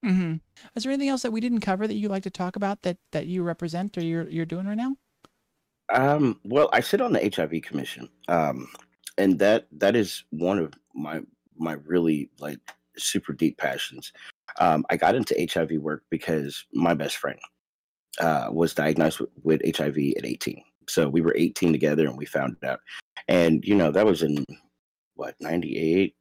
[0.04, 0.34] mm-hmm.
[0.74, 2.98] is there anything else that we didn't cover that you like to talk about that
[3.12, 4.96] that you represent or you're you're doing right now
[5.92, 8.68] um well i sit on the hiv commission um
[9.18, 11.20] and that that is one of my
[11.56, 12.58] my really like
[12.96, 14.12] super deep passions.
[14.60, 17.38] Um, I got into HIV work because my best friend
[18.20, 20.62] uh, was diagnosed with, with HIV at 18.
[20.88, 22.80] So we were 18 together and we found out.
[23.28, 24.44] And, you know, that was in
[25.14, 26.14] what, 98?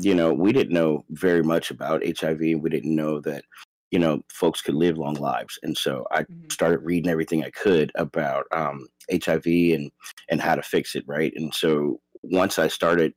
[0.00, 2.40] You know, we didn't know very much about HIV.
[2.40, 3.44] We didn't know that,
[3.90, 5.58] you know, folks could live long lives.
[5.62, 6.48] And so I mm-hmm.
[6.50, 9.90] started reading everything I could about um, HIV and,
[10.28, 11.04] and how to fix it.
[11.06, 11.32] Right.
[11.36, 13.14] And so once I started,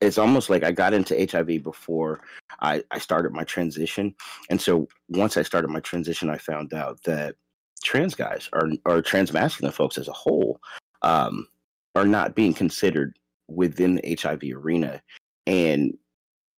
[0.00, 2.20] it's almost like I got into HIV before
[2.60, 4.14] I, I started my transition.
[4.50, 7.36] And so once I started my transition, I found out that
[7.82, 10.60] trans guys or, or trans masculine folks as a whole
[11.02, 11.46] um,
[11.94, 13.16] are not being considered
[13.48, 15.00] within the HIV arena.
[15.46, 15.96] And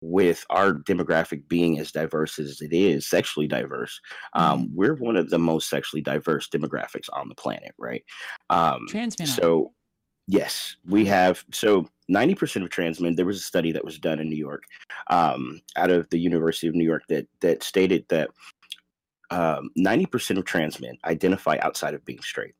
[0.01, 4.01] with our demographic being as diverse as it is, sexually diverse,
[4.35, 4.77] um, mm-hmm.
[4.77, 8.05] we're one of the most sexually diverse demographics on the planet, right?
[8.51, 9.29] Um, trans men.
[9.29, 9.73] So
[10.31, 11.43] Yes, we have.
[11.53, 14.63] So 90% of trans men, there was a study that was done in New York
[15.09, 18.29] um, out of the University of New York that, that stated that
[19.31, 22.55] um, 90% of trans men identify outside of being straight,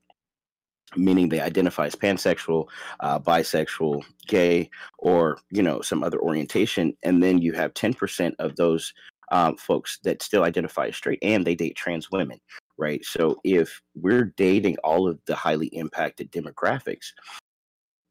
[0.97, 2.67] meaning they identify as pansexual,
[3.01, 6.97] uh, bisexual, gay, or, you know, some other orientation.
[7.03, 8.93] And then you have 10% of those
[9.31, 12.41] um, folks that still identify as straight and they date trans women,
[12.79, 13.05] right?
[13.05, 17.13] So if we're dating all of the highly impacted demographics,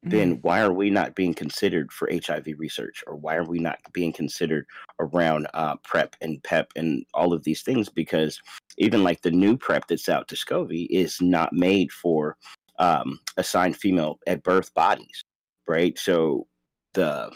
[0.04, 0.44] then mm.
[0.44, 4.14] why are we not being considered for HIV research, or why are we not being
[4.14, 4.66] considered
[5.00, 7.90] around uh, PrEP and PEP and all of these things?
[7.90, 8.40] Because
[8.78, 12.38] even like the new PrEP that's out, Descovy, is not made for
[12.78, 15.24] um, assigned female at birth bodies,
[15.68, 15.98] right?
[15.98, 16.48] So
[16.94, 17.32] the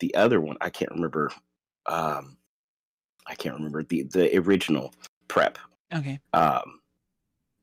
[0.00, 1.30] the other one, I can't remember.
[1.86, 2.36] Um,
[3.26, 4.94] I can't remember the the original
[5.28, 5.58] PrEP.
[5.94, 6.18] Okay.
[6.32, 6.80] Um,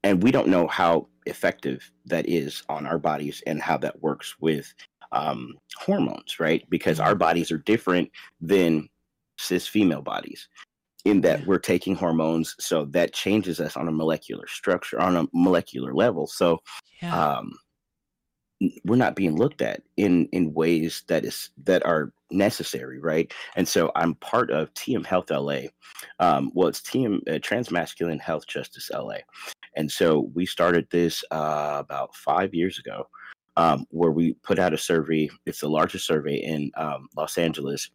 [0.03, 4.35] and we don't know how effective that is on our bodies and how that works
[4.39, 4.73] with
[5.11, 6.65] um, hormones, right?
[6.69, 7.19] Because our mm-hmm.
[7.19, 8.09] bodies are different
[8.39, 8.87] than
[9.37, 10.47] cis female bodies
[11.05, 11.45] in that yeah.
[11.45, 16.27] we're taking hormones so that changes us on a molecular structure on a molecular level.
[16.27, 16.59] So
[17.01, 17.37] yeah.
[17.37, 17.53] um,
[18.83, 23.33] we're not being looked at in in ways that is that are necessary right?
[23.55, 25.61] And so i'm part of tm health la
[26.19, 29.15] um, well it's tm uh, transmasculine health justice la
[29.75, 33.07] and so we started this uh, about five years ago
[33.59, 35.29] um, where we put out a survey.
[35.45, 37.89] It's the largest survey in um, los angeles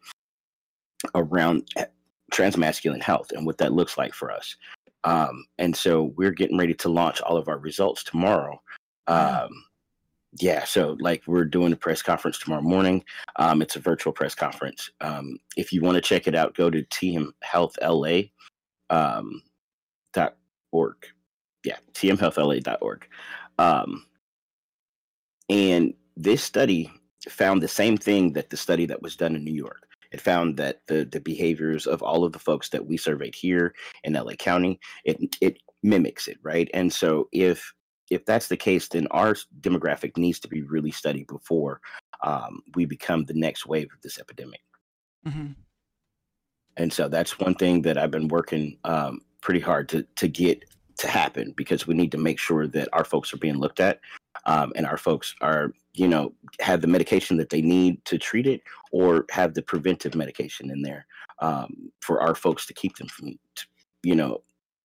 [1.14, 1.68] around
[2.32, 4.56] transmasculine health and what that looks like for us.
[5.04, 8.60] Um, and so we're getting ready to launch all of our results tomorrow.
[9.06, 9.64] Um,
[10.40, 13.04] yeah, so like we're doing a press conference tomorrow morning.
[13.36, 14.90] Um, it's a virtual press conference.
[15.00, 18.30] Um, if you want to check it out, go to tmhealthla
[18.90, 19.42] um,
[20.12, 20.36] dot
[20.72, 20.96] org.
[21.64, 23.08] Yeah, tmhealthla.org.
[23.58, 24.06] Um,
[25.48, 26.90] and this study
[27.28, 29.88] found the same thing that the study that was done in New York.
[30.14, 33.74] It found that the the behaviors of all of the folks that we surveyed here
[34.04, 36.70] in LA County, it it mimics it, right?
[36.72, 37.74] And so if
[38.12, 41.80] if that's the case, then our demographic needs to be really studied before
[42.22, 44.60] um, we become the next wave of this epidemic.
[45.26, 45.52] Mm-hmm.
[46.76, 50.64] And so that's one thing that I've been working um, pretty hard to to get
[50.98, 53.98] to happen because we need to make sure that our folks are being looked at
[54.46, 58.46] um, and our folks are you know have the medication that they need to treat
[58.46, 61.06] it or have the preventive medication in there
[61.40, 63.38] um, for our folks to keep them from
[64.02, 64.42] you know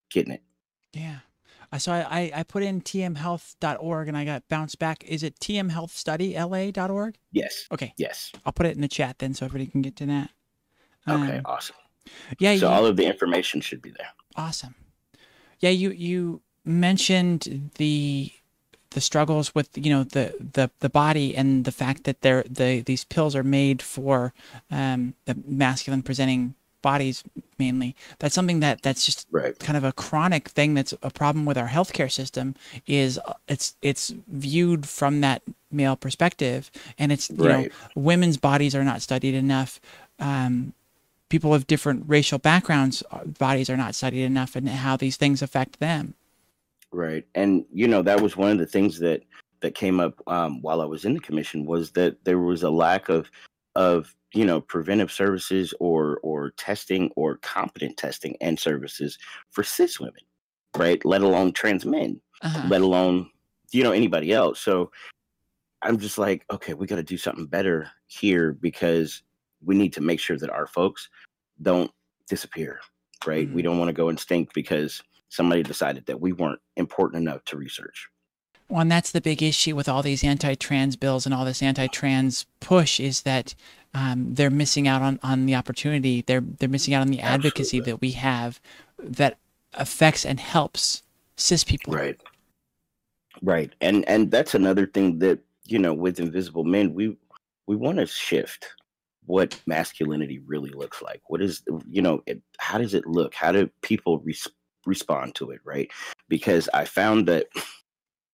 [0.09, 0.43] getting it
[0.93, 1.19] yeah
[1.77, 5.03] so I, I put in tmhealth.org and I got bounced back.
[5.03, 7.15] Is it tmhealthstudyla.org?
[7.31, 7.67] Yes.
[7.71, 7.93] Okay.
[7.95, 8.31] Yes.
[8.43, 10.31] I'll put it in the chat then so everybody can get to that.
[11.07, 11.75] Okay, um, awesome.
[12.39, 12.55] Yeah.
[12.55, 14.09] So you, all of the information should be there.
[14.35, 14.75] Awesome.
[15.59, 18.31] Yeah, you you mentioned the
[18.91, 22.81] the struggles with you know the the the body and the fact that they're the
[22.81, 24.33] these pills are made for
[24.71, 27.23] um, the masculine presenting bodies
[27.57, 29.59] mainly that's something that that's just right.
[29.59, 32.55] kind of a chronic thing that's a problem with our healthcare system
[32.87, 37.65] is uh, it's it's viewed from that male perspective and it's you right.
[37.65, 39.81] know women's bodies are not studied enough
[40.19, 40.73] um,
[41.27, 45.41] people of different racial backgrounds uh, bodies are not studied enough and how these things
[45.41, 46.13] affect them
[46.91, 47.25] Right.
[47.35, 49.23] And you know, that was one of the things that
[49.61, 52.69] that came up um, while I was in the commission was that there was a
[52.69, 53.29] lack of
[53.75, 59.17] of you know preventive services or or testing or competent testing and services
[59.49, 60.21] for cis women,
[60.77, 61.03] right?
[61.05, 62.67] Let alone trans men, uh-huh.
[62.69, 63.29] let alone
[63.71, 64.59] you know anybody else.
[64.59, 64.91] So
[65.81, 69.23] I'm just like, okay, we got to do something better here because
[69.63, 71.09] we need to make sure that our folks
[71.61, 71.91] don't
[72.27, 72.79] disappear,
[73.25, 73.45] right?
[73.45, 73.55] Mm-hmm.
[73.55, 77.57] We don't want to go extinct because somebody decided that we weren't important enough to
[77.57, 78.09] research.
[78.67, 82.45] Well, and that's the big issue with all these anti-trans bills and all this anti-trans
[82.59, 83.55] push is that
[83.95, 86.21] um, they're missing out on, on the opportunity.
[86.21, 87.91] They're they're missing out on the advocacy Absolutely.
[87.91, 88.61] that we have
[88.99, 89.37] that
[89.73, 91.01] affects and helps
[91.35, 91.93] cis people.
[91.93, 92.21] Right.
[93.41, 93.73] Right.
[93.81, 97.17] And and that's another thing that you know with Invisible Men we
[97.65, 98.67] we want to shift
[99.25, 101.21] what masculinity really looks like.
[101.27, 103.33] What is you know it, how does it look?
[103.33, 104.55] How do people respond?
[104.89, 105.89] Respond to it, right?
[106.27, 107.47] Because I found that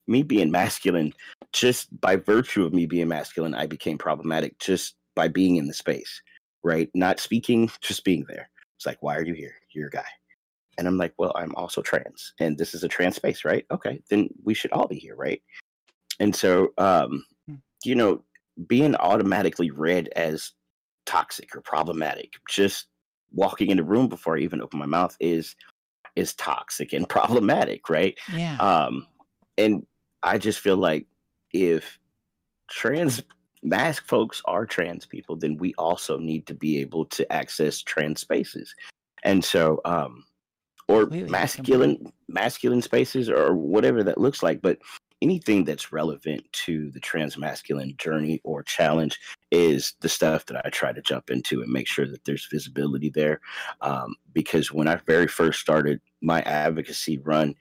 [0.08, 1.14] me being masculine,
[1.54, 5.74] just by virtue of me being masculine, I became problematic just by being in the
[5.74, 6.22] space,
[6.64, 6.90] right?
[6.94, 8.50] Not speaking, just being there.
[8.78, 9.56] It's like, why are you here?
[9.72, 10.06] You're a guy.
[10.78, 13.66] And I'm like, well, I'm also trans, and this is a trans space, right?
[13.72, 15.42] Okay, then we should all be here, right?
[16.20, 17.56] And so, um, hmm.
[17.86, 18.22] you know,
[18.68, 20.52] being automatically read as
[21.06, 22.88] toxic or problematic, just
[23.32, 25.56] walking in the room before I even open my mouth is
[26.16, 28.18] is toxic and problematic, right?
[28.34, 28.58] Yeah.
[28.58, 29.08] Um,
[29.58, 29.86] and
[30.24, 31.08] I just feel like
[31.52, 32.00] if
[32.70, 33.24] trans
[33.64, 38.22] masc folks are trans people, then we also need to be able to access trans
[38.22, 38.74] spaces.
[39.24, 40.24] And so, um,
[40.88, 41.30] or Completely.
[41.30, 44.62] masculine masculine spaces or whatever that looks like.
[44.62, 44.78] But
[45.26, 49.20] anything that's relevant to the trans masculine journey or challenge
[49.50, 53.10] is the stuff that I try to jump into and make sure that there's visibility
[53.10, 53.42] there.
[53.82, 57.56] Um, because when I very first started my advocacy run,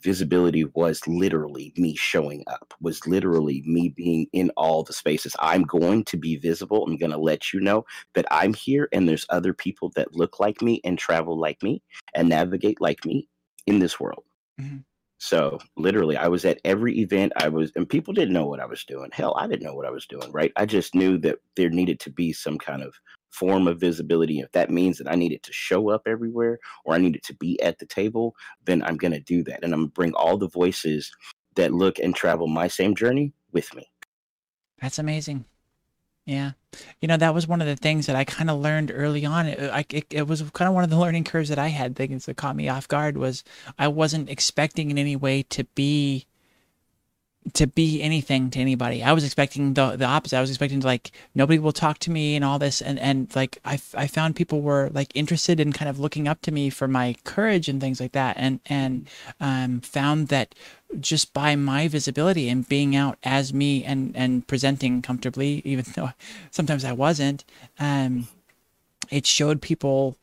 [0.00, 5.36] visibility was literally me showing up, was literally me being in all the spaces.
[5.38, 6.82] I'm going to be visible.
[6.82, 7.84] I'm going to let you know
[8.14, 11.82] that I'm here and there's other people that look like me and travel like me
[12.14, 13.28] and navigate like me
[13.66, 14.24] in this world.
[14.58, 14.78] Mm-hmm.
[15.22, 17.32] So literally, I was at every event.
[17.36, 19.08] I was, and people didn't know what I was doing.
[19.12, 20.32] Hell, I didn't know what I was doing.
[20.32, 20.50] Right?
[20.56, 22.92] I just knew that there needed to be some kind of
[23.30, 24.40] form of visibility.
[24.40, 27.60] If that means that I needed to show up everywhere or I needed to be
[27.62, 28.34] at the table,
[28.64, 31.08] then I'm going to do that, and I'm going to bring all the voices
[31.54, 33.88] that look and travel my same journey with me.
[34.80, 35.44] That's amazing.
[36.24, 36.52] Yeah.
[37.00, 39.46] You know, that was one of the things that I kind of learned early on.
[39.46, 41.96] It, I, it, it was kind of one of the learning curves that I had.
[41.96, 43.44] Things that caught me off guard was
[43.78, 46.26] I wasn't expecting in any way to be
[47.54, 49.02] to be anything to anybody.
[49.02, 50.36] I was expecting the the opposite.
[50.36, 53.34] I was expecting to like nobody will talk to me and all this and and
[53.34, 56.70] like I, I found people were like interested in kind of looking up to me
[56.70, 59.08] for my courage and things like that and and
[59.40, 60.54] um found that
[61.00, 66.10] just by my visibility and being out as me and and presenting comfortably even though
[66.52, 67.44] sometimes I wasn't
[67.80, 68.28] um
[69.10, 70.16] it showed people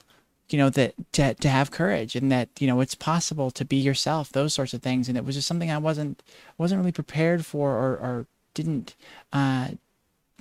[0.50, 3.78] you know that to to have courage and that you know it's possible to be
[3.78, 5.08] yourself those sorts of things.
[5.08, 6.24] And it was just something i wasn't
[6.58, 8.96] wasn't really prepared for or or didn't
[9.34, 9.70] uh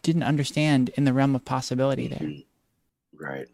[0.02, 2.18] didn't understand in the realm of possibility there.
[2.18, 3.24] Mm-hmm.
[3.24, 3.48] right.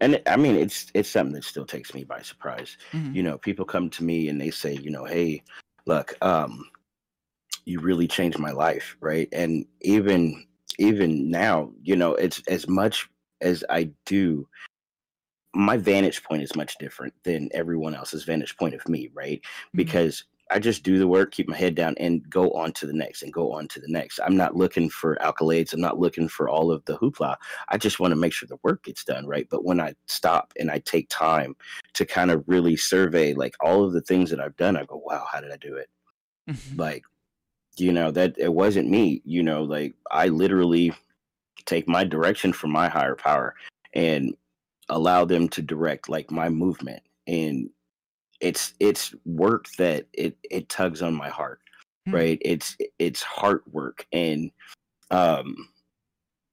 [0.00, 2.76] And i mean it's it's something that still takes me by surprise.
[2.92, 3.14] Mm-hmm.
[3.14, 5.42] you know people come to me and they say you know hey
[5.86, 6.64] look um
[7.66, 9.28] you really changed my life right?
[9.32, 10.46] And even
[10.78, 13.08] even now you know it's as much
[13.40, 14.46] as i do
[15.54, 19.40] my vantage point is much different than everyone else's vantage point of me, right?
[19.40, 19.76] Mm-hmm.
[19.78, 22.92] Because I just do the work, keep my head down, and go on to the
[22.92, 24.20] next and go on to the next.
[24.20, 25.72] I'm not looking for accolades.
[25.72, 27.36] I'm not looking for all of the hoopla.
[27.68, 29.48] I just want to make sure the work gets done, right?
[29.48, 31.56] But when I stop and I take time
[31.94, 35.02] to kind of really survey like all of the things that I've done, I go,
[35.04, 35.88] wow, how did I do it?
[36.48, 36.80] Mm-hmm.
[36.80, 37.04] Like,
[37.76, 40.92] you know, that it wasn't me, you know, like I literally
[41.64, 43.54] take my direction from my higher power
[43.94, 44.36] and
[44.88, 47.70] allow them to direct like my movement and
[48.40, 51.60] it's it's work that it it tugs on my heart
[52.06, 52.14] hmm.
[52.14, 52.38] right?
[52.42, 54.50] It's it's heart work and
[55.10, 55.68] um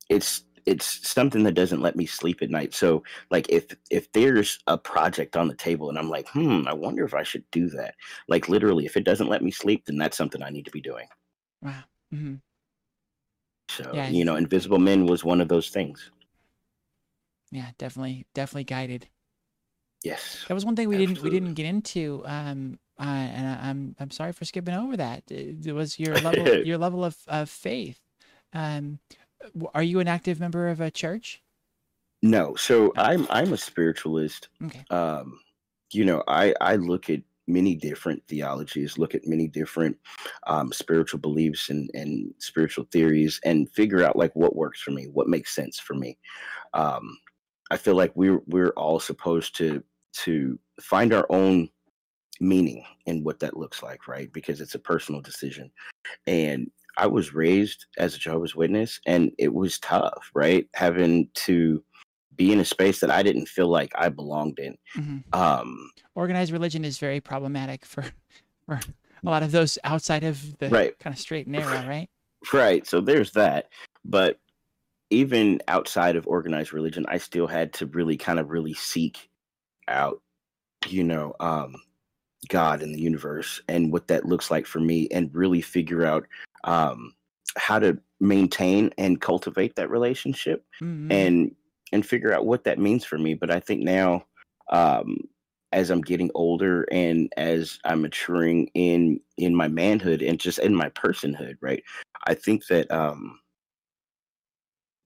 [0.09, 2.73] it's it's something that doesn't let me sleep at night.
[2.73, 6.73] So like if if there's a project on the table and i'm like hmm i
[6.73, 7.95] wonder if i should do that
[8.27, 10.81] like literally if it doesn't let me sleep then that's something i need to be
[10.81, 11.07] doing.
[11.61, 11.83] Wow.
[12.13, 12.35] Mm-hmm.
[13.69, 16.11] so you know invisible men was one of those things
[17.51, 19.07] yeah, definitely, definitely guided.
[20.03, 20.45] Yes.
[20.47, 21.15] That was one thing we absolutely.
[21.15, 22.23] didn't we didn't get into.
[22.25, 25.23] Um, uh, and I, am I'm sorry for skipping over that.
[25.29, 27.99] It was your level your level of, of faith.
[28.53, 28.99] Um,
[29.73, 31.41] are you an active member of a church?
[32.21, 32.55] No.
[32.55, 34.49] So I'm I'm a spiritualist.
[34.63, 34.83] Okay.
[34.89, 35.39] Um,
[35.91, 39.97] you know, I I look at many different theologies, look at many different
[40.47, 45.05] um, spiritual beliefs and, and spiritual theories, and figure out like what works for me,
[45.05, 46.17] what makes sense for me.
[46.73, 47.17] Um,
[47.71, 49.81] I feel like we're we're all supposed to
[50.23, 51.69] to find our own
[52.41, 54.31] meaning in what that looks like, right?
[54.33, 55.71] Because it's a personal decision.
[56.27, 60.67] And I was raised as a Jehovah's Witness, and it was tough, right?
[60.73, 61.81] Having to
[62.35, 64.77] be in a space that I didn't feel like I belonged in.
[64.97, 65.39] Mm-hmm.
[65.39, 68.03] Um, Organized religion is very problematic for
[68.65, 70.99] for a lot of those outside of the right.
[70.99, 72.09] kind of straight and narrow, right?
[72.51, 72.85] Right.
[72.85, 73.67] So there's that.
[74.03, 74.39] But
[75.11, 79.29] even outside of organized religion, I still had to really kind of really seek
[79.87, 80.21] out,
[80.87, 81.75] you know, um,
[82.47, 86.25] God and the universe and what that looks like for me, and really figure out
[86.63, 87.13] um,
[87.57, 91.11] how to maintain and cultivate that relationship, mm-hmm.
[91.11, 91.55] and
[91.91, 93.33] and figure out what that means for me.
[93.33, 94.25] But I think now,
[94.71, 95.17] um,
[95.73, 100.75] as I'm getting older and as I'm maturing in in my manhood and just in
[100.75, 101.83] my personhood, right?
[102.27, 103.39] I think that um,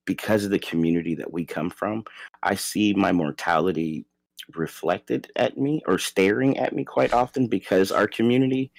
[0.06, 2.04] because of the community that we come from,
[2.42, 4.06] I see my mortality
[4.54, 8.70] reflected at me or staring at me quite often because our community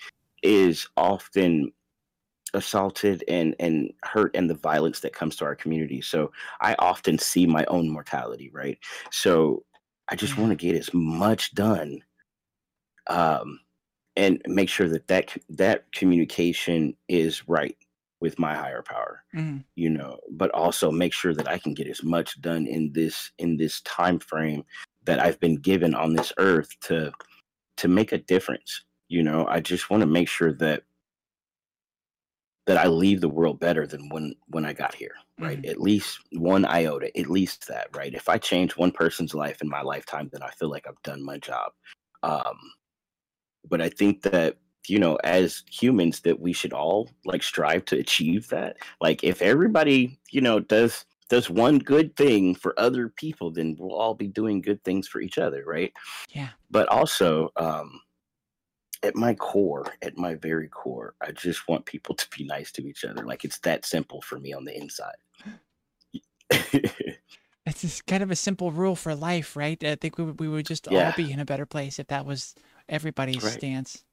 [0.41, 1.71] is often
[2.53, 6.01] assaulted and and hurt and the violence that comes to our community.
[6.01, 6.31] So
[6.61, 8.79] i often see my own mortality right?
[9.11, 9.63] So
[10.09, 12.01] i just want to get as much done
[13.07, 13.59] um
[14.15, 17.77] and make sure that that that communication is right
[18.19, 19.57] with my higher power mm-hmm.
[19.75, 23.31] you know but also make sure that i can get as much done in this
[23.37, 24.63] in this time frame
[25.05, 27.11] that i've been given on this earth to
[27.77, 30.83] to make a difference you know i just want to make sure that
[32.65, 35.69] that i leave the world better than when when i got here right mm-hmm.
[35.69, 39.69] at least one iota at least that right if i change one person's life in
[39.69, 41.71] my lifetime then i feel like i've done my job
[42.23, 42.57] um
[43.69, 44.57] but i think that
[44.89, 48.77] you know as humans that we should all like strive to achieve that.
[49.01, 53.95] Like if everybody you know does does one good thing for other people then we'll
[53.95, 55.93] all be doing good things for each other right?
[56.31, 56.49] Yeah.
[56.69, 58.01] But also um
[59.03, 62.87] at my core at my very core i just want people to be nice to
[62.87, 63.25] each other.
[63.25, 65.15] Like it's that simple for me on the inside.
[67.67, 69.83] It's just kind of a simple rule for life right?
[69.83, 71.07] I think we, we would just yeah.
[71.07, 72.55] all be in a better place if that was
[72.87, 73.51] everybody's right.
[73.51, 74.05] stance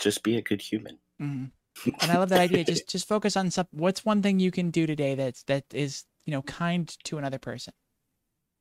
[0.00, 0.98] just be a good human.
[1.20, 1.46] Mm-hmm.
[2.02, 2.64] And I love that idea.
[2.64, 3.66] Just just focus on some.
[3.70, 7.38] What's one thing you can do today that's that is you know, kind to another
[7.38, 7.72] person.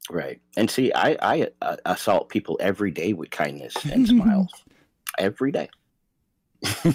[0.09, 0.39] Right.
[0.57, 4.51] And see, I I uh, assault people every day with kindness and smiles.
[5.17, 5.69] Every day.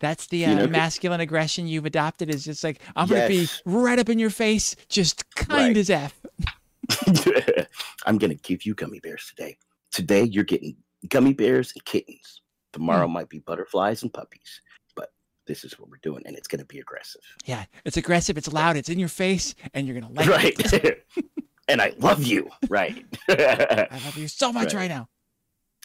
[0.00, 2.32] That's the uh, You know, masculine aggression you've adopted.
[2.32, 5.76] Is just like I'm gonna be right up in your face, just kind Right.
[5.76, 6.14] as f.
[8.06, 9.58] I'm gonna give you gummy bears today.
[9.90, 10.76] Today you're getting
[11.08, 12.42] gummy bears and kittens.
[12.78, 14.60] Tomorrow might be butterflies and puppies.
[14.94, 15.10] But
[15.46, 17.22] this is what we're doing, and it's gonna be aggressive.
[17.44, 18.38] Yeah, it's aggressive.
[18.38, 18.76] It's loud.
[18.76, 20.74] It's in your face, and you're gonna like right.
[20.74, 21.06] it.
[21.68, 22.48] and I love you.
[22.68, 23.04] Right.
[23.28, 24.82] I love you so much Right.
[24.82, 25.08] right now.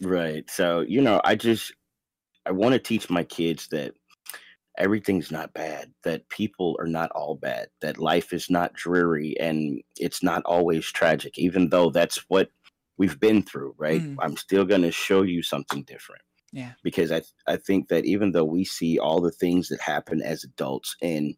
[0.02, 0.50] right.
[0.50, 1.74] So, you know, I just
[2.46, 3.94] I want to teach my kids that
[4.78, 9.82] everything's not bad, that people are not all bad, that life is not dreary and
[10.00, 12.50] it's not always tragic, even though that's what
[12.98, 14.02] we've been through, right?
[14.02, 14.16] Mm.
[14.20, 16.22] I'm still going to show you something different.
[16.54, 16.74] Yeah.
[16.84, 20.44] Because I I think that even though we see all the things that happen as
[20.44, 21.36] adults and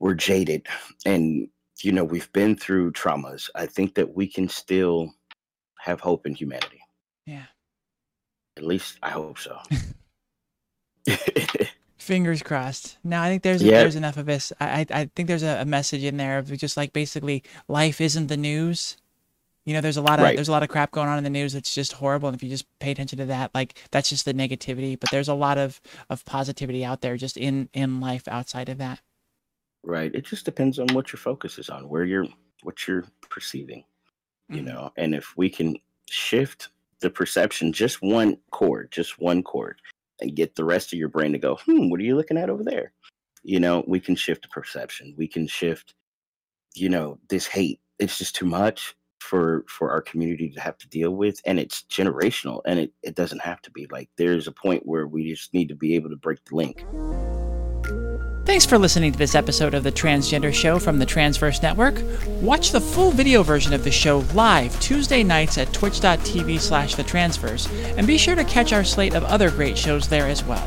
[0.00, 0.66] we're jaded
[1.06, 1.46] and
[1.82, 5.12] you know we've been through traumas, I think that we can still
[5.78, 6.80] have hope in humanity.
[7.26, 7.44] Yeah.
[8.56, 9.56] At least I hope so.
[11.96, 12.98] Fingers crossed.
[13.04, 13.82] No, I think there's Yeah.
[13.82, 14.52] there's enough of this.
[14.58, 18.00] I I, I think there's a, a message in there of just like basically life
[18.00, 18.96] isn't the news.
[19.66, 20.34] You know, there's a lot of Right.
[20.34, 22.42] there's a lot of crap going on in the news that's just horrible, and if
[22.42, 24.98] you just pay attention to that, like that's just the negativity.
[24.98, 28.78] But there's a lot of of positivity out there just in in life outside of
[28.78, 29.00] that.
[29.82, 30.14] right.
[30.14, 32.26] It just depends on what your focus is on, where you're
[32.62, 33.84] what you're perceiving.
[34.50, 34.64] You Mhm.
[34.64, 35.76] know, and if we can
[36.10, 36.70] shift
[37.00, 39.80] the perception just one chord, just one chord,
[40.20, 42.50] and get the rest of your brain to go, hmm, what are you looking at
[42.50, 42.92] over there?
[43.44, 45.14] You know, we can shift the perception.
[45.18, 45.94] We can shift,
[46.74, 47.80] you know, this hate.
[47.98, 51.40] It's just too much for for our community to have to deal with.
[51.46, 53.86] And it's generational and it, it doesn't have to be.
[53.90, 56.84] Like there's a point where we just need to be able to break the link.
[58.46, 62.02] Thanks for listening to this episode of The Transgender Show from the Transverse Network.
[62.40, 67.04] Watch the full video version of the show live Tuesday nights at twitch.tv slash the
[67.04, 70.66] transverse, and be sure to catch our slate of other great shows there as well.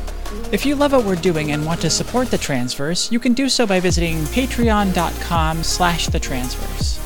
[0.53, 3.49] If you love what we're doing and want to support the transverse, you can do
[3.49, 7.02] so by visiting patreon.com slash the transverse.